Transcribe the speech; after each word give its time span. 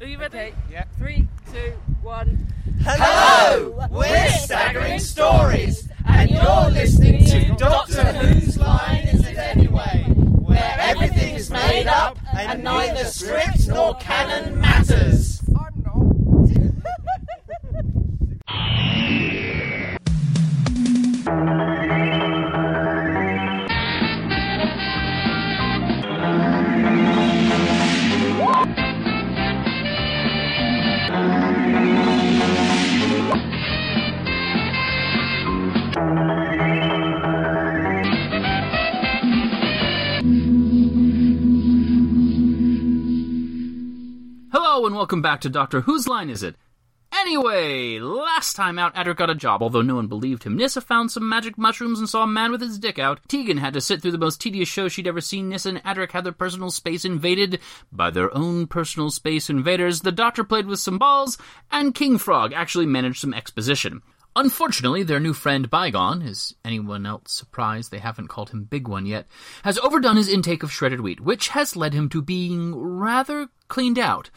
Are 0.00 0.06
you 0.06 0.18
ready? 0.18 0.36
Okay. 0.36 0.54
Yeah. 0.70 0.84
Three, 0.98 1.28
two, 1.52 1.72
one. 2.02 2.46
Hello, 2.82 3.86
we're 3.90 4.28
Staggering 4.30 4.98
Stories, 4.98 5.88
and 6.06 6.30
you're 6.30 6.70
listening 6.70 7.24
to 7.26 7.54
Doctor 7.56 8.02
Who's 8.02 8.58
Line 8.58 9.06
Is 9.08 9.26
It 9.26 9.38
Anyway, 9.38 10.04
where 10.42 10.76
everything 10.80 11.36
is 11.36 11.48
made 11.50 11.86
up 11.86 12.18
and 12.36 12.64
neither 12.64 13.04
script 13.04 13.68
nor 13.68 13.94
canon 13.94 14.60
matters. 14.60 15.43
Welcome 45.04 45.20
back 45.20 45.42
to 45.42 45.50
Doctor 45.50 45.82
Whose 45.82 46.08
Line 46.08 46.30
Is 46.30 46.42
It? 46.42 46.56
Anyway, 47.12 47.98
last 47.98 48.56
time 48.56 48.78
out, 48.78 48.94
Adric 48.94 49.16
got 49.16 49.28
a 49.28 49.34
job, 49.34 49.62
although 49.62 49.82
no 49.82 49.96
one 49.96 50.06
believed 50.06 50.44
him. 50.44 50.56
Nyssa 50.56 50.80
found 50.80 51.12
some 51.12 51.28
magic 51.28 51.58
mushrooms 51.58 51.98
and 51.98 52.08
saw 52.08 52.22
a 52.22 52.26
man 52.26 52.50
with 52.50 52.62
his 52.62 52.78
dick 52.78 52.98
out. 52.98 53.20
Tegan 53.28 53.58
had 53.58 53.74
to 53.74 53.82
sit 53.82 54.00
through 54.00 54.12
the 54.12 54.18
most 54.18 54.40
tedious 54.40 54.66
show 54.66 54.88
she'd 54.88 55.06
ever 55.06 55.20
seen. 55.20 55.50
Nyssa 55.50 55.68
and 55.68 55.84
Adric 55.84 56.12
had 56.12 56.24
their 56.24 56.32
personal 56.32 56.70
space 56.70 57.04
invaded 57.04 57.60
by 57.92 58.08
their 58.08 58.34
own 58.34 58.66
personal 58.66 59.10
space 59.10 59.50
invaders. 59.50 60.00
The 60.00 60.10
Doctor 60.10 60.42
played 60.42 60.64
with 60.64 60.80
some 60.80 60.96
balls, 60.96 61.36
and 61.70 61.94
King 61.94 62.16
Frog 62.16 62.54
actually 62.54 62.86
managed 62.86 63.20
some 63.20 63.34
exposition. 63.34 64.00
Unfortunately, 64.36 65.04
their 65.04 65.20
new 65.20 65.32
friend 65.32 65.70
Bygone, 65.70 66.20
is 66.20 66.56
anyone 66.64 67.06
else 67.06 67.30
surprised 67.30 67.92
they 67.92 67.98
haven't 67.98 68.26
called 68.26 68.50
him 68.50 68.64
Big 68.64 68.88
One 68.88 69.06
yet, 69.06 69.28
has 69.62 69.78
overdone 69.78 70.16
his 70.16 70.28
intake 70.28 70.64
of 70.64 70.72
shredded 70.72 71.00
wheat, 71.00 71.20
which 71.20 71.50
has 71.50 71.76
led 71.76 71.94
him 71.94 72.08
to 72.08 72.20
being 72.20 72.74
rather 72.74 73.48
cleaned 73.68 73.98
out. 73.98 74.30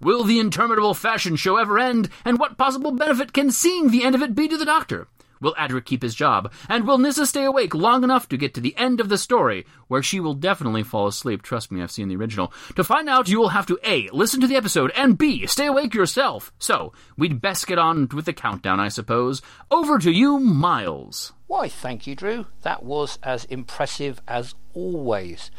Will 0.00 0.24
the 0.24 0.38
interminable 0.38 0.94
fashion 0.94 1.36
show 1.36 1.58
ever 1.58 1.78
end, 1.78 2.08
and 2.24 2.38
what 2.38 2.56
possible 2.56 2.92
benefit 2.92 3.34
can 3.34 3.50
seeing 3.50 3.90
the 3.90 4.04
end 4.04 4.14
of 4.14 4.22
it 4.22 4.34
be 4.34 4.48
to 4.48 4.56
the 4.56 4.64
Doctor? 4.64 5.06
Will 5.42 5.54
Adric 5.58 5.84
keep 5.84 6.02
his 6.02 6.14
job? 6.14 6.50
And 6.68 6.86
will 6.86 6.96
Nyssa 6.96 7.26
stay 7.26 7.44
awake 7.44 7.74
long 7.74 8.04
enough 8.04 8.28
to 8.28 8.38
get 8.38 8.54
to 8.54 8.60
the 8.60 8.74
end 8.78 9.00
of 9.00 9.10
the 9.10 9.18
story, 9.18 9.66
where 9.88 10.02
she 10.02 10.20
will 10.20 10.34
definitely 10.34 10.84
fall 10.84 11.08
asleep? 11.08 11.42
Trust 11.42 11.70
me, 11.70 11.82
I've 11.82 11.90
seen 11.90 12.08
the 12.08 12.16
original. 12.16 12.52
To 12.76 12.84
find 12.84 13.08
out, 13.08 13.28
you 13.28 13.38
will 13.38 13.48
have 13.48 13.66
to 13.66 13.78
A. 13.84 14.08
Listen 14.12 14.40
to 14.40 14.46
the 14.46 14.56
episode, 14.56 14.92
and 14.96 15.18
B. 15.18 15.46
Stay 15.46 15.66
awake 15.66 15.92
yourself. 15.92 16.52
So, 16.58 16.92
we'd 17.18 17.42
best 17.42 17.66
get 17.66 17.78
on 17.78 18.08
with 18.14 18.24
the 18.24 18.32
countdown, 18.32 18.80
I 18.80 18.88
suppose. 18.88 19.42
Over 19.70 19.98
to 19.98 20.10
you, 20.12 20.38
Miles. 20.38 21.32
Why, 21.48 21.68
thank 21.68 22.06
you, 22.06 22.14
Drew. 22.14 22.46
That 22.62 22.84
was 22.84 23.18
as 23.22 23.44
impressive 23.46 24.22
as 24.26 24.54
always. 24.72 25.50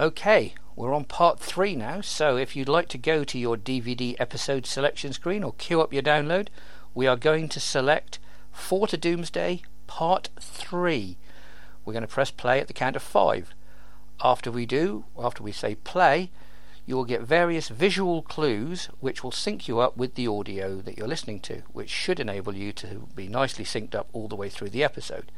Okay, 0.00 0.54
we're 0.74 0.94
on 0.94 1.04
part 1.04 1.40
three 1.40 1.76
now, 1.76 2.00
so 2.00 2.36
if 2.36 2.56
you'd 2.56 2.68
like 2.68 2.88
to 2.88 2.98
go 2.98 3.22
to 3.24 3.38
your 3.38 3.56
DVD 3.56 4.16
episode 4.18 4.66
selection 4.66 5.12
screen 5.12 5.44
or 5.44 5.52
queue 5.52 5.80
up 5.80 5.92
your 5.92 6.02
download, 6.02 6.48
we 6.94 7.06
are 7.06 7.16
going 7.16 7.48
to 7.50 7.60
select 7.60 8.18
Four 8.56 8.88
to 8.88 8.96
Doomsday, 8.96 9.62
part 9.86 10.30
three. 10.40 11.18
We're 11.84 11.92
going 11.92 12.00
to 12.00 12.08
press 12.08 12.32
play 12.32 12.58
at 12.58 12.66
the 12.66 12.72
count 12.72 12.96
of 12.96 13.02
five. 13.02 13.54
After 14.24 14.50
we 14.50 14.66
do, 14.66 15.04
after 15.16 15.44
we 15.44 15.52
say 15.52 15.76
play, 15.76 16.32
you 16.84 16.96
will 16.96 17.04
get 17.04 17.20
various 17.20 17.68
visual 17.68 18.22
clues 18.22 18.88
which 18.98 19.22
will 19.22 19.30
sync 19.30 19.68
you 19.68 19.78
up 19.78 19.96
with 19.96 20.16
the 20.16 20.26
audio 20.26 20.80
that 20.80 20.98
you're 20.98 21.06
listening 21.06 21.38
to, 21.40 21.62
which 21.72 21.90
should 21.90 22.18
enable 22.18 22.56
you 22.56 22.72
to 22.72 23.06
be 23.14 23.28
nicely 23.28 23.64
synced 23.64 23.94
up 23.94 24.08
all 24.12 24.26
the 24.26 24.34
way 24.34 24.48
through 24.48 24.70
the 24.70 24.82
episode. 24.82 25.30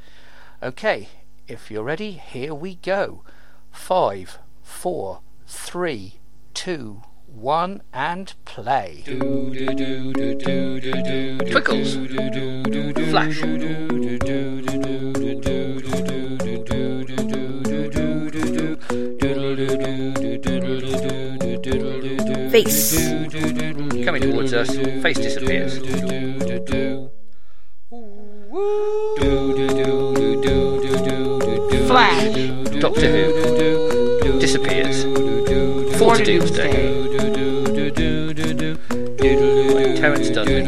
Okay, 0.62 1.08
if 1.46 1.70
you're 1.70 1.82
ready, 1.82 2.12
here 2.12 2.54
we 2.54 2.76
go. 2.76 3.24
Five, 3.70 4.38
four, 4.62 5.20
three, 5.46 6.14
two, 6.54 7.02
one, 7.32 7.82
and 7.92 8.34
play. 8.44 9.02
Twinkles. 11.50 11.94
Flash. 13.10 13.40
Face. 22.50 23.08
Coming 24.04 24.22
towards 24.22 24.52
us, 24.54 24.70
face 25.02 25.18
disappears. 25.18 25.78
Flash. 31.86 32.24
Doctor 32.80 33.10
Who 34.22 34.38
disappears. 34.40 35.27
Four 35.98 36.14
to 36.14 36.24
Doomsday. 36.24 36.72
Terence 39.96 40.30
Dudley. 40.30 40.62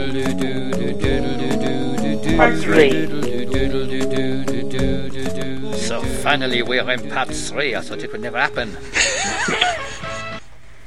Part 2.36 2.58
three. 2.58 2.90
So 5.78 6.02
finally 6.02 6.62
we 6.62 6.80
are 6.80 6.90
in 6.90 7.08
part 7.10 7.28
three. 7.28 7.76
I 7.76 7.80
thought 7.80 8.02
it 8.02 8.10
would 8.10 8.20
never 8.20 8.38
happen. 8.38 8.76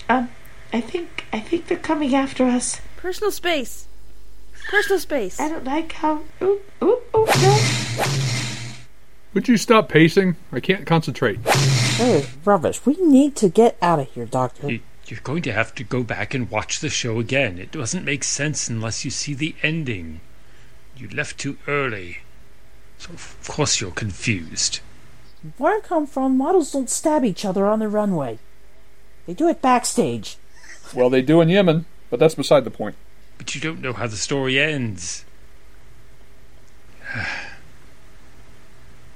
Um, 0.09 0.29
I 0.73 0.81
think 0.81 1.25
I 1.31 1.39
think 1.39 1.67
they're 1.67 1.77
coming 1.77 2.13
after 2.13 2.43
us. 2.43 2.81
Personal 2.97 3.31
space. 3.31 3.87
Personal 4.69 4.99
space. 4.99 5.39
I 5.39 5.47
don't 5.47 5.63
like 5.63 5.93
how. 5.93 6.23
Ooh, 6.41 6.59
ooh, 6.83 6.99
ooh, 7.15 7.25
no. 7.25 8.22
Would 9.33 9.47
you 9.47 9.57
stop 9.57 9.89
pacing? 9.89 10.35
I 10.51 10.59
can't 10.59 10.85
concentrate. 10.85 11.39
Oh, 11.99 12.25
rubbish. 12.45 12.85
We 12.85 12.93
need 12.95 13.35
to 13.37 13.49
get 13.49 13.77
out 13.81 13.99
of 13.99 14.09
here, 14.11 14.25
Doctor. 14.25 14.71
You- 14.71 14.81
You're 15.07 15.19
going 15.21 15.41
to 15.43 15.51
have 15.53 15.75
to 15.75 15.83
go 15.83 16.01
back 16.03 16.33
and 16.33 16.49
watch 16.49 16.79
the 16.79 16.89
show 16.89 17.19
again. 17.19 17.57
It 17.59 17.71
doesn't 17.71 18.05
make 18.05 18.23
sense 18.23 18.69
unless 18.69 19.03
you 19.03 19.11
see 19.11 19.33
the 19.33 19.53
ending. 19.61 20.21
You 20.95 21.09
left 21.09 21.37
too 21.39 21.57
early. 21.67 22.19
So, 22.99 23.11
of 23.11 23.47
course, 23.47 23.81
you're 23.81 23.91
confused. 23.91 24.79
Where 25.57 25.75
I 25.77 25.81
come 25.81 26.07
from, 26.07 26.37
models 26.37 26.71
don't 26.71 26.89
stab 26.89 27.25
each 27.25 27.43
other 27.43 27.67
on 27.67 27.79
the 27.79 27.89
runway. 27.89 28.39
They 29.25 29.33
do 29.33 29.49
it 29.49 29.61
backstage. 29.61 30.37
Well, 30.95 31.09
they 31.09 31.21
do 31.21 31.41
in 31.41 31.49
Yemen, 31.49 31.85
but 32.09 32.19
that's 32.19 32.35
beside 32.35 32.63
the 32.63 32.71
point. 32.71 32.95
But 33.37 33.53
you 33.53 33.59
don't 33.61 33.81
know 33.81 33.93
how 33.93 34.07
the 34.07 34.15
story 34.15 34.57
ends. 34.59 35.25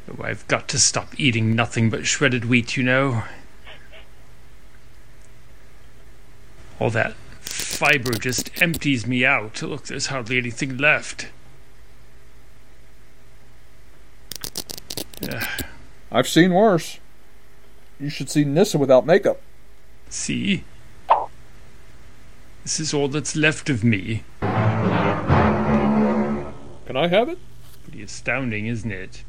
Oh, 0.09 0.23
I've 0.23 0.47
got 0.47 0.68
to 0.69 0.79
stop 0.79 1.19
eating 1.19 1.56
nothing 1.56 1.90
but 1.90 2.06
shredded 2.06 2.45
wheat, 2.45 2.78
you 2.78 2.84
know. 2.84 3.23
All 6.79 6.90
that 6.91 7.13
fiber 7.41 8.13
just 8.13 8.50
empties 8.62 9.06
me 9.07 9.25
out. 9.25 9.62
Look, 9.62 9.88
there's 9.88 10.07
hardly 10.07 10.38
anything 10.38 10.78
left. 10.78 11.28
Ugh. 15.29 15.47
I've 16.12 16.28
seen 16.28 16.53
worse. 16.53 17.00
You 18.00 18.09
should 18.09 18.29
see 18.29 18.45
Nyssa 18.45 18.78
without 18.78 19.06
makeup. 19.06 19.41
See? 20.09 20.63
This 22.63 22.79
is 22.79 22.94
all 22.94 23.09
that's 23.09 23.35
left 23.35 23.69
of 23.69 23.84
me. 23.84 24.24
Can 24.39 24.47
I 26.95 27.07
have 27.07 27.28
it? 27.28 27.39
Pretty 27.84 28.03
astounding, 28.03 28.68
isn't 28.68 28.91
it? 28.91 29.24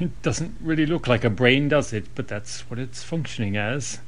It 0.00 0.22
doesn't 0.22 0.56
really 0.62 0.86
look 0.86 1.06
like 1.06 1.24
a 1.24 1.30
brain, 1.30 1.68
does 1.68 1.92
it? 1.92 2.06
But 2.14 2.26
that's 2.28 2.62
what 2.70 2.78
it's 2.78 3.02
functioning 3.02 3.56
as. 3.56 3.98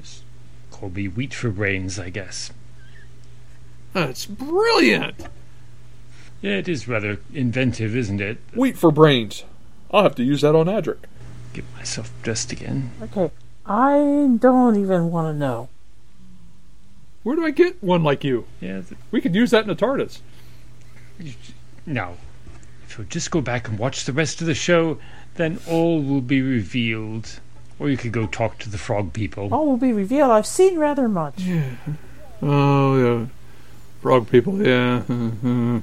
Just 0.00 0.22
call 0.70 0.90
me 0.90 1.06
wheat 1.08 1.32
for 1.32 1.50
brains, 1.50 1.98
I 1.98 2.10
guess. 2.10 2.50
That's 3.92 4.26
brilliant! 4.26 5.26
Yeah, 6.42 6.56
it 6.58 6.68
is 6.68 6.86
rather 6.86 7.18
inventive, 7.32 7.96
isn't 7.96 8.20
it? 8.20 8.38
Wheat 8.54 8.76
for 8.76 8.92
brains. 8.92 9.44
I'll 9.90 10.02
have 10.02 10.14
to 10.16 10.22
use 10.24 10.42
that 10.42 10.54
on 10.54 10.66
Adric. 10.66 10.98
Get 11.54 11.64
myself 11.76 12.12
dressed 12.22 12.52
again. 12.52 12.90
Okay, 13.02 13.30
I 13.66 14.36
don't 14.38 14.76
even 14.76 15.10
want 15.10 15.34
to 15.34 15.38
know. 15.38 15.68
Where 17.22 17.34
do 17.34 17.44
I 17.44 17.50
get 17.50 17.82
one 17.82 18.04
like 18.04 18.22
you? 18.22 18.44
Yeah, 18.60 18.82
th- 18.82 19.00
We 19.10 19.20
could 19.20 19.34
use 19.34 19.50
that 19.50 19.64
in 19.64 19.70
a 19.70 19.74
TARDIS. 19.74 20.20
now, 21.86 22.14
if 22.88 22.96
you'll 22.96 23.06
just 23.06 23.30
go 23.30 23.42
back 23.42 23.68
and 23.68 23.78
watch 23.78 24.06
the 24.06 24.14
rest 24.14 24.40
of 24.40 24.46
the 24.46 24.54
show, 24.54 24.98
then 25.34 25.60
all 25.68 26.02
will 26.02 26.22
be 26.22 26.40
revealed. 26.40 27.38
Or 27.78 27.90
you 27.90 27.98
could 27.98 28.12
go 28.12 28.26
talk 28.26 28.58
to 28.60 28.70
the 28.70 28.78
frog 28.78 29.12
people. 29.12 29.52
All 29.52 29.66
will 29.66 29.76
be 29.76 29.92
revealed. 29.92 30.30
I've 30.30 30.46
seen 30.46 30.78
rather 30.78 31.06
much. 31.06 31.42
Oh, 32.40 32.96
yeah. 32.96 33.26
Frog 34.00 34.30
people, 34.30 34.66
yeah. 34.66 35.02
Uh, 35.08 35.80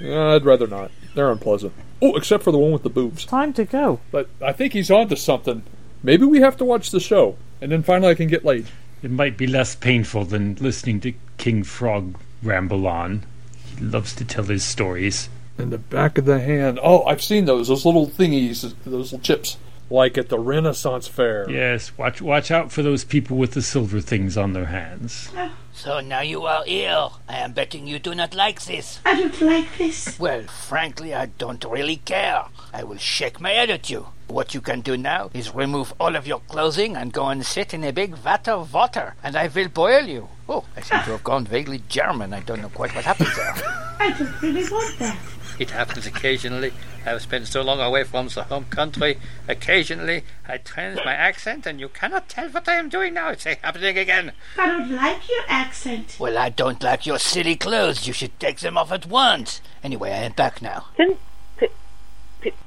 I'd 0.34 0.44
rather 0.44 0.66
not. 0.66 0.90
They're 1.14 1.32
unpleasant. 1.32 1.72
Oh, 2.02 2.16
except 2.16 2.44
for 2.44 2.52
the 2.52 2.58
one 2.58 2.72
with 2.72 2.82
the 2.82 2.90
boobs. 2.90 3.24
Time 3.24 3.54
to 3.54 3.64
go. 3.64 4.00
But 4.10 4.28
I 4.42 4.52
think 4.52 4.74
he's 4.74 4.90
onto 4.90 5.16
something. 5.16 5.62
Maybe 6.02 6.26
we 6.26 6.40
have 6.40 6.58
to 6.58 6.64
watch 6.66 6.90
the 6.90 7.00
show, 7.00 7.36
and 7.62 7.72
then 7.72 7.82
finally 7.82 8.10
I 8.10 8.14
can 8.14 8.28
get 8.28 8.44
laid. 8.44 8.66
It 9.02 9.10
might 9.10 9.38
be 9.38 9.46
less 9.46 9.74
painful 9.74 10.26
than 10.26 10.56
listening 10.56 11.00
to 11.00 11.14
King 11.38 11.64
Frog 11.64 12.18
ramble 12.42 12.86
on. 12.86 13.24
He 13.66 13.84
loves 13.84 14.14
to 14.16 14.24
tell 14.24 14.44
his 14.44 14.64
stories. 14.64 15.28
In 15.58 15.70
the 15.70 15.78
back 15.78 16.18
of 16.18 16.24
the 16.24 16.38
hand. 16.38 16.78
Oh, 16.82 17.04
I've 17.04 17.22
seen 17.22 17.44
those. 17.44 17.68
Those 17.68 17.84
little 17.84 18.06
thingies, 18.06 18.62
those 18.84 19.12
little 19.12 19.18
chips. 19.18 19.56
Like 19.90 20.18
at 20.18 20.28
the 20.28 20.38
Renaissance 20.38 21.08
Fair. 21.08 21.48
Yes, 21.50 21.96
watch 21.96 22.20
watch 22.20 22.50
out 22.50 22.70
for 22.70 22.82
those 22.82 23.04
people 23.04 23.38
with 23.38 23.52
the 23.52 23.62
silver 23.62 24.00
things 24.02 24.36
on 24.36 24.52
their 24.52 24.66
hands. 24.66 25.30
So 25.72 26.00
now 26.00 26.20
you 26.20 26.42
are 26.42 26.62
ill. 26.66 27.20
I 27.28 27.38
am 27.38 27.52
betting 27.52 27.86
you 27.86 27.98
do 27.98 28.14
not 28.14 28.34
like 28.34 28.62
this. 28.64 29.00
I 29.06 29.14
don't 29.14 29.40
like 29.40 29.78
this. 29.78 30.18
Well, 30.18 30.42
frankly, 30.42 31.14
I 31.14 31.26
don't 31.26 31.64
really 31.64 31.96
care. 31.96 32.44
I 32.74 32.84
will 32.84 32.98
shake 32.98 33.40
my 33.40 33.50
head 33.50 33.70
at 33.70 33.88
you. 33.88 34.08
What 34.26 34.52
you 34.54 34.60
can 34.60 34.82
do 34.82 34.96
now 34.98 35.30
is 35.32 35.54
remove 35.54 35.94
all 35.98 36.16
of 36.16 36.26
your 36.26 36.40
clothing 36.40 36.94
and 36.94 37.10
go 37.12 37.28
and 37.28 37.46
sit 37.46 37.72
in 37.72 37.82
a 37.82 37.92
big 37.92 38.14
vat 38.14 38.46
of 38.46 38.74
water, 38.74 39.14
and 39.22 39.36
I 39.36 39.46
will 39.46 39.68
boil 39.68 40.02
you. 40.04 40.28
Oh, 40.50 40.64
I 40.76 40.82
seem 40.82 40.98
to 41.04 41.12
have 41.12 41.24
gone 41.24 41.46
vaguely 41.46 41.82
German. 41.88 42.34
I 42.34 42.40
don't 42.40 42.60
know 42.60 42.68
quite 42.68 42.94
what 42.94 43.04
happened 43.06 43.30
there. 43.36 43.54
I 44.00 44.14
don't 44.18 44.42
really 44.42 44.68
want 44.70 44.98
that. 44.98 45.18
It 45.58 45.70
happens 45.70 46.06
occasionally. 46.06 46.72
I 47.04 47.10
have 47.10 47.22
spent 47.22 47.48
so 47.48 47.62
long 47.62 47.80
away 47.80 48.04
from 48.04 48.28
the 48.28 48.44
home 48.44 48.66
country. 48.66 49.18
Occasionally, 49.48 50.24
I 50.46 50.58
change 50.58 51.00
my 51.04 51.14
accent, 51.14 51.66
and 51.66 51.80
you 51.80 51.88
cannot 51.88 52.28
tell 52.28 52.48
what 52.50 52.68
I 52.68 52.74
am 52.74 52.88
doing 52.88 53.14
now. 53.14 53.30
It's 53.30 53.44
happening 53.44 53.98
again. 53.98 54.32
I 54.56 54.66
don't 54.66 54.90
like 54.90 55.28
your 55.28 55.44
accent. 55.48 56.16
Well, 56.18 56.38
I 56.38 56.48
don't 56.48 56.82
like 56.82 57.06
your 57.06 57.18
silly 57.18 57.56
clothes. 57.56 58.06
You 58.06 58.12
should 58.12 58.38
take 58.38 58.60
them 58.60 58.78
off 58.78 58.92
at 58.92 59.06
once. 59.06 59.60
Anyway, 59.82 60.12
I 60.12 60.18
am 60.24 60.32
back 60.32 60.62
now. 60.62 60.86
Then 60.96 61.16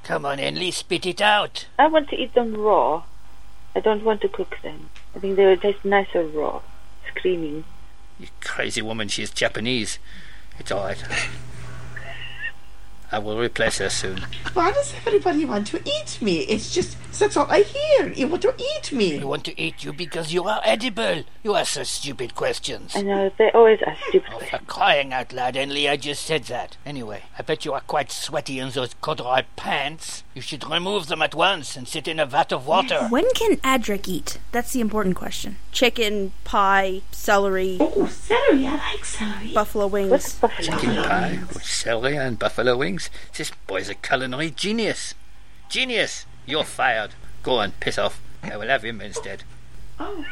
Come 0.04 0.26
on, 0.26 0.40
Enly, 0.40 0.74
spit 0.74 1.06
it 1.06 1.22
out. 1.22 1.68
I 1.80 1.88
want 1.88 2.10
to 2.10 2.18
eat 2.18 2.34
them 2.34 2.54
raw. 2.54 3.04
I 3.74 3.80
don't 3.80 4.04
want 4.04 4.20
to 4.22 4.28
cook 4.28 4.58
them. 4.62 4.90
I 5.16 5.20
think 5.20 5.38
they 5.38 5.46
would 5.46 5.62
taste 5.62 5.86
nicer 5.86 6.26
raw. 6.26 6.62
Screaming. 7.08 7.64
You 8.20 8.28
crazy 8.42 8.82
woman, 8.82 9.08
she 9.08 9.24
is 9.24 9.32
Japanese. 9.32 10.00
It's 10.60 10.72
all 10.72 10.84
right. 10.84 11.02
I 13.12 13.20
will 13.20 13.38
replace 13.38 13.80
her 13.80 13.90
soon. 13.90 14.22
Why 14.54 14.72
does 14.72 14.94
everybody 15.06 15.44
want 15.46 15.68
to 15.68 15.82
eat 15.86 16.20
me? 16.22 16.40
It's 16.42 16.74
just 16.74 16.96
that's 17.20 17.36
all 17.36 17.46
I 17.50 17.62
hear. 17.62 18.08
You 18.14 18.28
want 18.28 18.42
to 18.44 18.54
eat 18.58 18.92
me. 18.92 19.20
We 19.20 19.26
want 19.26 19.44
to 19.46 19.62
eat 19.62 19.84
you 19.84 19.92
because 19.94 20.34
you 20.34 20.46
are 20.46 20.62
edible. 20.64 21.24
You 21.44 21.56
ask 21.56 21.74
such 21.74 21.88
stupid 21.88 22.36
questions. 22.36 22.96
I 22.96 23.02
know, 23.02 23.30
they 23.38 23.52
always 23.52 23.80
ask 23.86 24.02
stupid 24.08 24.32
Oh, 24.34 24.40
for 24.40 24.58
crying 24.60 25.12
out 25.14 25.34
loud, 25.34 25.56
Enly, 25.56 25.90
I 25.90 25.98
just 25.98 26.26
said 26.26 26.46
that. 26.46 26.78
Anyway, 26.86 27.24
I 27.38 27.42
bet 27.44 27.66
you 27.66 27.74
are 27.74 27.82
quite 27.82 28.12
sweaty 28.12 28.60
in 28.60 28.70
those 28.72 28.96
corduroy 29.02 29.44
pants. 29.56 30.24
You 30.34 30.42
should 30.42 30.70
remove 30.70 31.08
them 31.08 31.22
at 31.22 31.36
once 31.36 31.76
and 31.76 31.86
sit 31.88 32.08
in 32.08 32.18
a 32.20 32.26
vat 32.26 32.54
of 32.54 32.66
water. 32.66 33.08
When 33.10 33.30
can 33.34 33.58
Adric 33.58 34.08
eat? 34.08 34.38
That's 34.54 34.72
the 34.72 34.80
important 34.80 35.16
question. 35.18 35.58
Chicken, 35.74 36.32
pie, 36.46 37.02
celery, 37.12 37.76
Oh, 37.82 38.08
celery. 38.08 38.66
I 38.66 38.76
like 38.94 39.04
celery. 39.04 39.54
buffalo 39.54 39.88
wings. 39.88 40.10
What's 40.12 40.34
buffalo? 40.36 40.78
Chicken 40.78 40.96
pie 41.04 41.40
with 41.50 41.66
celery 41.66 42.16
and 42.16 42.40
buffalo 42.40 42.78
wings. 42.78 43.10
This 43.36 43.52
boy's 43.68 43.90
a 43.90 43.96
culinary 43.96 44.52
genius. 44.52 45.16
Genius! 45.70 46.26
You're 46.46 46.64
fired. 46.64 47.12
Go 47.44 47.60
and 47.60 47.78
piss 47.82 47.98
off. 47.98 48.22
I 48.42 48.56
will 48.56 48.68
have 48.70 48.84
him 48.86 49.02
instead. 49.02 49.44
Oh, 50.00 50.24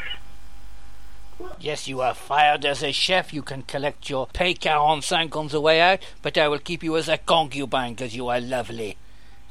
Yes, 1.60 1.88
you 1.88 2.02
are 2.02 2.14
fired 2.14 2.66
as 2.66 2.84
a 2.84 2.92
chef. 2.92 3.34
You 3.34 3.42
can 3.42 3.62
collect 3.64 4.10
your 4.10 4.28
pay 4.28 4.54
45 4.54 5.36
on 5.36 5.48
the 5.50 5.62
way 5.62 5.80
out, 5.82 6.00
but 6.22 6.38
I 6.38 6.48
will 6.48 6.60
keep 6.60 6.84
you 6.84 6.98
as 6.98 7.08
a 7.08 7.18
concubine 7.18 7.94
because 7.96 8.16
you 8.16 8.28
are 8.28 8.42
lovely. 8.42 8.98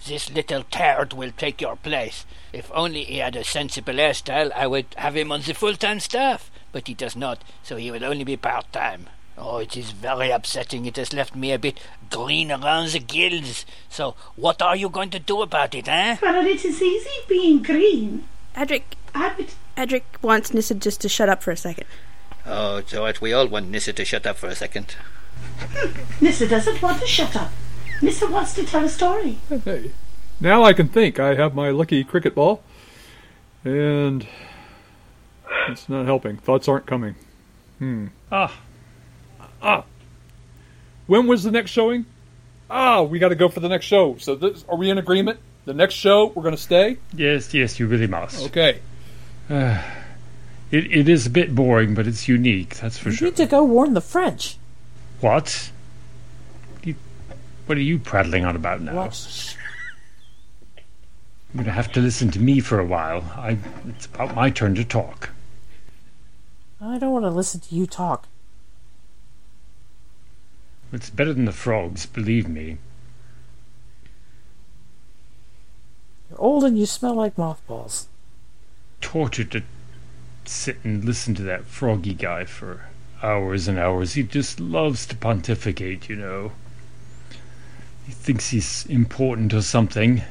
This 0.06 0.30
little 0.30 0.62
turd 0.64 1.12
will 1.12 1.32
take 1.36 1.60
your 1.60 1.76
place. 1.76 2.24
If 2.52 2.70
only 2.72 3.04
he 3.04 3.18
had 3.18 3.36
a 3.36 3.44
sensible 3.44 3.94
hairstyle, 3.94 4.52
I 4.52 4.66
would 4.66 4.86
have 4.96 5.16
him 5.16 5.32
on 5.32 5.42
the 5.42 5.54
full-time 5.54 6.00
staff. 6.00 6.50
But 6.72 6.86
he 6.86 6.94
does 6.94 7.16
not, 7.16 7.42
so 7.62 7.76
he 7.76 7.90
will 7.90 8.04
only 8.04 8.24
be 8.24 8.36
part-time. 8.36 9.08
Oh, 9.36 9.58
it 9.58 9.76
is 9.76 9.92
very 9.92 10.30
upsetting. 10.30 10.84
It 10.86 10.96
has 10.96 11.12
left 11.12 11.36
me 11.36 11.52
a 11.52 11.58
bit 11.58 11.78
green 12.10 12.50
around 12.50 12.90
the 12.90 12.98
gills. 12.98 13.64
So, 13.88 14.16
what 14.34 14.60
are 14.60 14.74
you 14.74 14.88
going 14.88 15.10
to 15.10 15.18
do 15.18 15.42
about 15.42 15.74
it, 15.74 15.88
eh? 15.88 16.16
well, 16.20 16.44
it 16.44 16.64
is 16.64 16.82
easy 16.82 17.10
being 17.28 17.62
green. 17.62 18.24
Adric. 18.56 18.82
I 19.14 19.34
would. 19.36 19.50
Adric 19.76 20.02
wants 20.22 20.52
Nyssa 20.52 20.74
just 20.74 21.00
to 21.02 21.08
shut 21.08 21.28
up 21.28 21.42
for 21.42 21.52
a 21.52 21.56
second. 21.56 21.86
Oh, 22.44 22.78
it's 22.78 22.94
all 22.94 23.04
right. 23.04 23.20
We 23.20 23.32
all 23.32 23.46
want 23.46 23.68
Nyssa 23.70 23.92
to 23.92 24.04
shut 24.04 24.26
up 24.26 24.38
for 24.38 24.48
a 24.48 24.54
second. 24.54 24.96
Nyssa 26.20 26.48
doesn't 26.48 26.82
want 26.82 27.00
to 27.00 27.06
shut 27.06 27.36
up. 27.36 27.52
Nyssa 28.02 28.26
wants 28.30 28.54
to 28.54 28.64
tell 28.64 28.84
a 28.84 28.88
story. 28.88 29.38
Hey, 29.64 29.90
now 30.40 30.62
I 30.62 30.72
can 30.72 30.88
think. 30.88 31.18
I 31.18 31.34
have 31.34 31.54
my 31.54 31.70
lucky 31.70 32.04
cricket 32.04 32.34
ball, 32.34 32.62
and 33.64 34.26
it's 35.68 35.88
not 35.88 36.06
helping. 36.06 36.36
Thoughts 36.36 36.68
aren't 36.68 36.86
coming. 36.86 37.14
Hmm. 37.78 38.06
Ah, 38.30 38.60
Ah. 39.62 39.84
When 41.06 41.26
was 41.26 41.42
the 41.42 41.50
next 41.50 41.70
showing? 41.72 42.06
Ah, 42.70 43.02
we 43.02 43.18
got 43.18 43.30
to 43.30 43.34
go 43.34 43.48
for 43.48 43.60
the 43.60 43.68
next 43.68 43.86
show. 43.86 44.16
So, 44.18 44.34
this, 44.34 44.64
are 44.68 44.76
we 44.76 44.90
in 44.90 44.98
agreement? 44.98 45.40
The 45.64 45.74
next 45.74 45.94
show, 45.94 46.26
we're 46.26 46.42
going 46.42 46.54
to 46.54 46.60
stay. 46.60 46.98
yes, 47.14 47.52
yes, 47.54 47.78
you 47.80 47.86
really 47.86 48.06
must. 48.06 48.46
Okay. 48.46 48.80
It, 49.50 50.92
it 50.92 51.08
is 51.08 51.26
a 51.26 51.30
bit 51.30 51.54
boring, 51.54 51.94
but 51.94 52.06
it's 52.06 52.28
unique, 52.28 52.76
that's 52.76 52.98
for 52.98 53.08
You 53.08 53.14
sure. 53.16 53.26
You 53.26 53.30
need 53.32 53.36
to 53.38 53.46
go 53.46 53.64
warn 53.64 53.94
the 53.94 54.00
French. 54.02 54.58
What? 55.20 55.70
What 57.68 57.76
are 57.76 57.82
you 57.82 57.98
prattling 57.98 58.46
on 58.46 58.56
about 58.56 58.80
now? 58.80 58.94
What? 58.94 59.54
You're 61.52 61.64
going 61.64 61.66
to 61.66 61.72
have 61.72 61.92
to 61.92 62.00
listen 62.00 62.30
to 62.30 62.40
me 62.40 62.60
for 62.60 62.80
a 62.80 62.84
while. 62.86 63.22
I, 63.36 63.58
it's 63.86 64.06
about 64.06 64.34
my 64.34 64.48
turn 64.48 64.74
to 64.76 64.86
talk. 64.86 65.28
I 66.80 66.96
don't 66.98 67.12
want 67.12 67.26
to 67.26 67.30
listen 67.30 67.60
to 67.60 67.74
you 67.74 67.86
talk. 67.86 68.26
It's 70.94 71.10
better 71.10 71.34
than 71.34 71.44
the 71.44 71.52
frogs, 71.52 72.06
believe 72.06 72.48
me. 72.48 72.78
You're 76.30 76.40
old 76.40 76.64
and 76.64 76.78
you 76.78 76.86
smell 76.86 77.12
like 77.12 77.36
mothballs. 77.36 78.08
Torture 79.02 79.44
to 79.44 79.62
sit 80.46 80.78
and 80.84 81.04
listen 81.04 81.34
to 81.34 81.42
that 81.42 81.66
froggy 81.66 82.14
guy 82.14 82.46
for 82.46 82.86
hours 83.22 83.68
and 83.68 83.78
hours. 83.78 84.14
He 84.14 84.22
just 84.22 84.58
loves 84.58 85.04
to 85.04 85.16
pontificate, 85.16 86.08
you 86.08 86.16
know. 86.16 86.52
He 88.08 88.14
thinks 88.14 88.48
he's 88.48 88.86
important 88.86 89.52
or 89.52 89.60
something. 89.60 90.22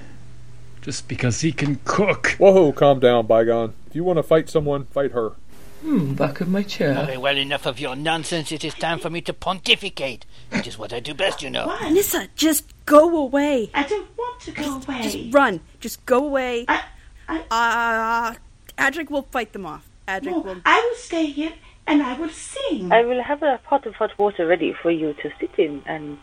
Just 0.82 1.08
because 1.08 1.42
he 1.42 1.52
can 1.52 1.80
cook. 1.86 2.30
Whoa, 2.40 2.72
calm 2.72 3.00
down, 3.00 3.28
bygone. 3.28 3.74
If 3.86 3.96
you 3.96 4.04
want 4.04 4.18
to 4.18 4.24
fight 4.24 4.50
someone, 4.50 4.86
fight 4.86 5.12
her. 5.12 5.34
Hmm, 5.82 6.14
Back 6.16 6.42
of 6.42 6.48
my 6.50 6.64
chair. 6.64 6.96
Very 7.06 7.18
well, 7.18 7.38
enough 7.38 7.68
of 7.68 7.80
your 7.80 7.96
nonsense. 7.96 8.52
It 8.52 8.64
is 8.64 8.74
time 8.74 8.98
for 8.98 9.12
me 9.12 9.22
to 9.22 9.32
pontificate, 9.32 10.26
which 10.50 10.66
is 10.66 10.76
what 10.80 10.92
I 10.92 11.00
do 11.00 11.14
best, 11.14 11.44
you 11.44 11.52
know. 11.52 11.68
Why? 11.68 11.92
Nyssa, 11.92 12.30
just 12.36 12.66
go 12.88 13.16
away. 13.16 13.70
I 13.76 13.84
don't 13.84 14.08
want 14.18 14.42
to 14.42 14.52
go 14.54 14.78
away. 14.78 15.02
Just 15.04 15.18
run. 15.36 15.60
Just 15.80 16.04
go 16.08 16.26
away. 16.26 16.66
I, 16.68 16.82
I, 17.30 18.36
Uh, 18.80 18.82
Adric 18.84 19.12
will 19.12 19.28
fight 19.30 19.54
them 19.54 19.68
off. 19.68 19.88
Adric 20.08 20.32
no, 20.32 20.40
will. 20.40 20.62
I 20.66 20.80
will 20.80 20.98
stay 20.98 21.28
here 21.28 21.54
and 21.86 22.02
I 22.02 22.18
will 22.18 22.30
sing. 22.30 22.92
I 22.92 23.04
will 23.04 23.22
have 23.22 23.44
a 23.44 23.60
pot 23.66 23.86
of 23.86 23.94
hot 23.94 24.18
water 24.18 24.48
ready 24.48 24.74
for 24.82 24.90
you 24.90 25.14
to 25.22 25.30
sit 25.40 25.52
in 25.60 25.84
and 25.86 26.18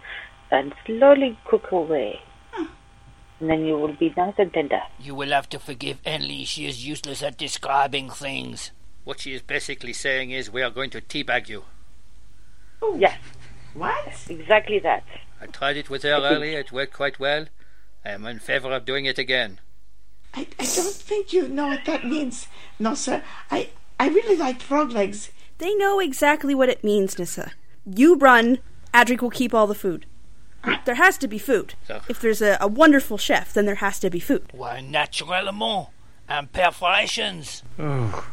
and 0.51 0.75
slowly 0.87 1.39
cook 1.47 1.71
away. 1.73 2.21
Hmm. 2.53 2.67
And 3.41 3.51
then 3.51 3.65
you 3.65 3.79
will 3.79 3.95
be 3.95 4.13
nice 4.17 4.35
and 4.39 4.53
tender. 4.53 4.81
You 4.99 5.15
will 5.15 5.31
have 5.31 5.49
to 5.51 5.59
forgive 5.59 6.03
Enly. 6.05 6.47
She 6.47 6.67
is 6.67 6.87
useless 6.87 7.23
at 7.23 7.37
describing 7.39 8.11
things. 8.11 8.71
What 9.05 9.21
she 9.21 9.35
is 9.35 9.43
basically 9.43 9.93
saying 9.93 10.31
is, 10.31 10.51
we 10.51 10.63
are 10.63 10.71
going 10.71 10.91
to 10.91 11.01
teabag 11.01 11.49
you. 11.49 11.65
oh, 12.81 12.97
Yes, 12.99 13.19
what? 13.75 14.27
exactly 14.29 14.79
that. 14.79 15.05
I 15.41 15.47
tried 15.47 15.77
it 15.77 15.91
with 15.91 16.03
her 16.05 16.13
earlier. 16.15 16.61
It 16.61 16.73
worked 16.73 16.95
quite 16.95 17.19
well. 17.19 17.47
I 18.05 18.11
am 18.11 18.25
in 18.27 18.39
favor 18.39 18.73
of 18.73 18.85
doing 18.85 19.05
it 19.05 19.19
again. 19.19 19.61
I, 20.35 20.47
I 20.59 20.65
don't 20.65 20.95
think 20.95 21.33
you 21.33 21.49
know 21.49 21.69
what 21.69 21.85
that 21.85 22.05
means. 22.07 22.47
No, 22.79 22.95
sir. 22.95 23.23
I, 23.51 23.69
I 24.01 24.09
really 24.09 24.37
like 24.37 24.61
frog 24.61 24.91
legs. 24.93 25.31
They 25.59 25.75
know 25.75 26.01
exactly 26.01 26.55
what 26.55 26.69
it 26.69 26.83
means, 26.83 27.19
Nyssa. 27.19 27.53
You 27.85 28.17
run, 28.17 28.59
Adric 28.93 29.21
will 29.21 29.31
keep 29.31 29.53
all 29.55 29.67
the 29.67 29.75
food. 29.75 30.07
There 30.85 30.95
has 30.97 31.17
to 31.19 31.29
be 31.29 31.39
food. 31.39 31.75
So- 31.89 32.01
If 32.09 32.21
there's 32.21 32.43
a, 32.43 32.57
a 32.61 32.69
wonderful 32.69 33.19
chef, 33.19 33.53
then 33.53 33.67
there 33.67 33.77
has 33.77 33.99
to 34.01 34.11
be 34.11 34.21
food. 34.21 34.47
Why, 34.53 34.81
naturellement. 34.81 35.89
And 36.29 36.51
perforations. 36.53 37.63
Oh, 37.79 38.27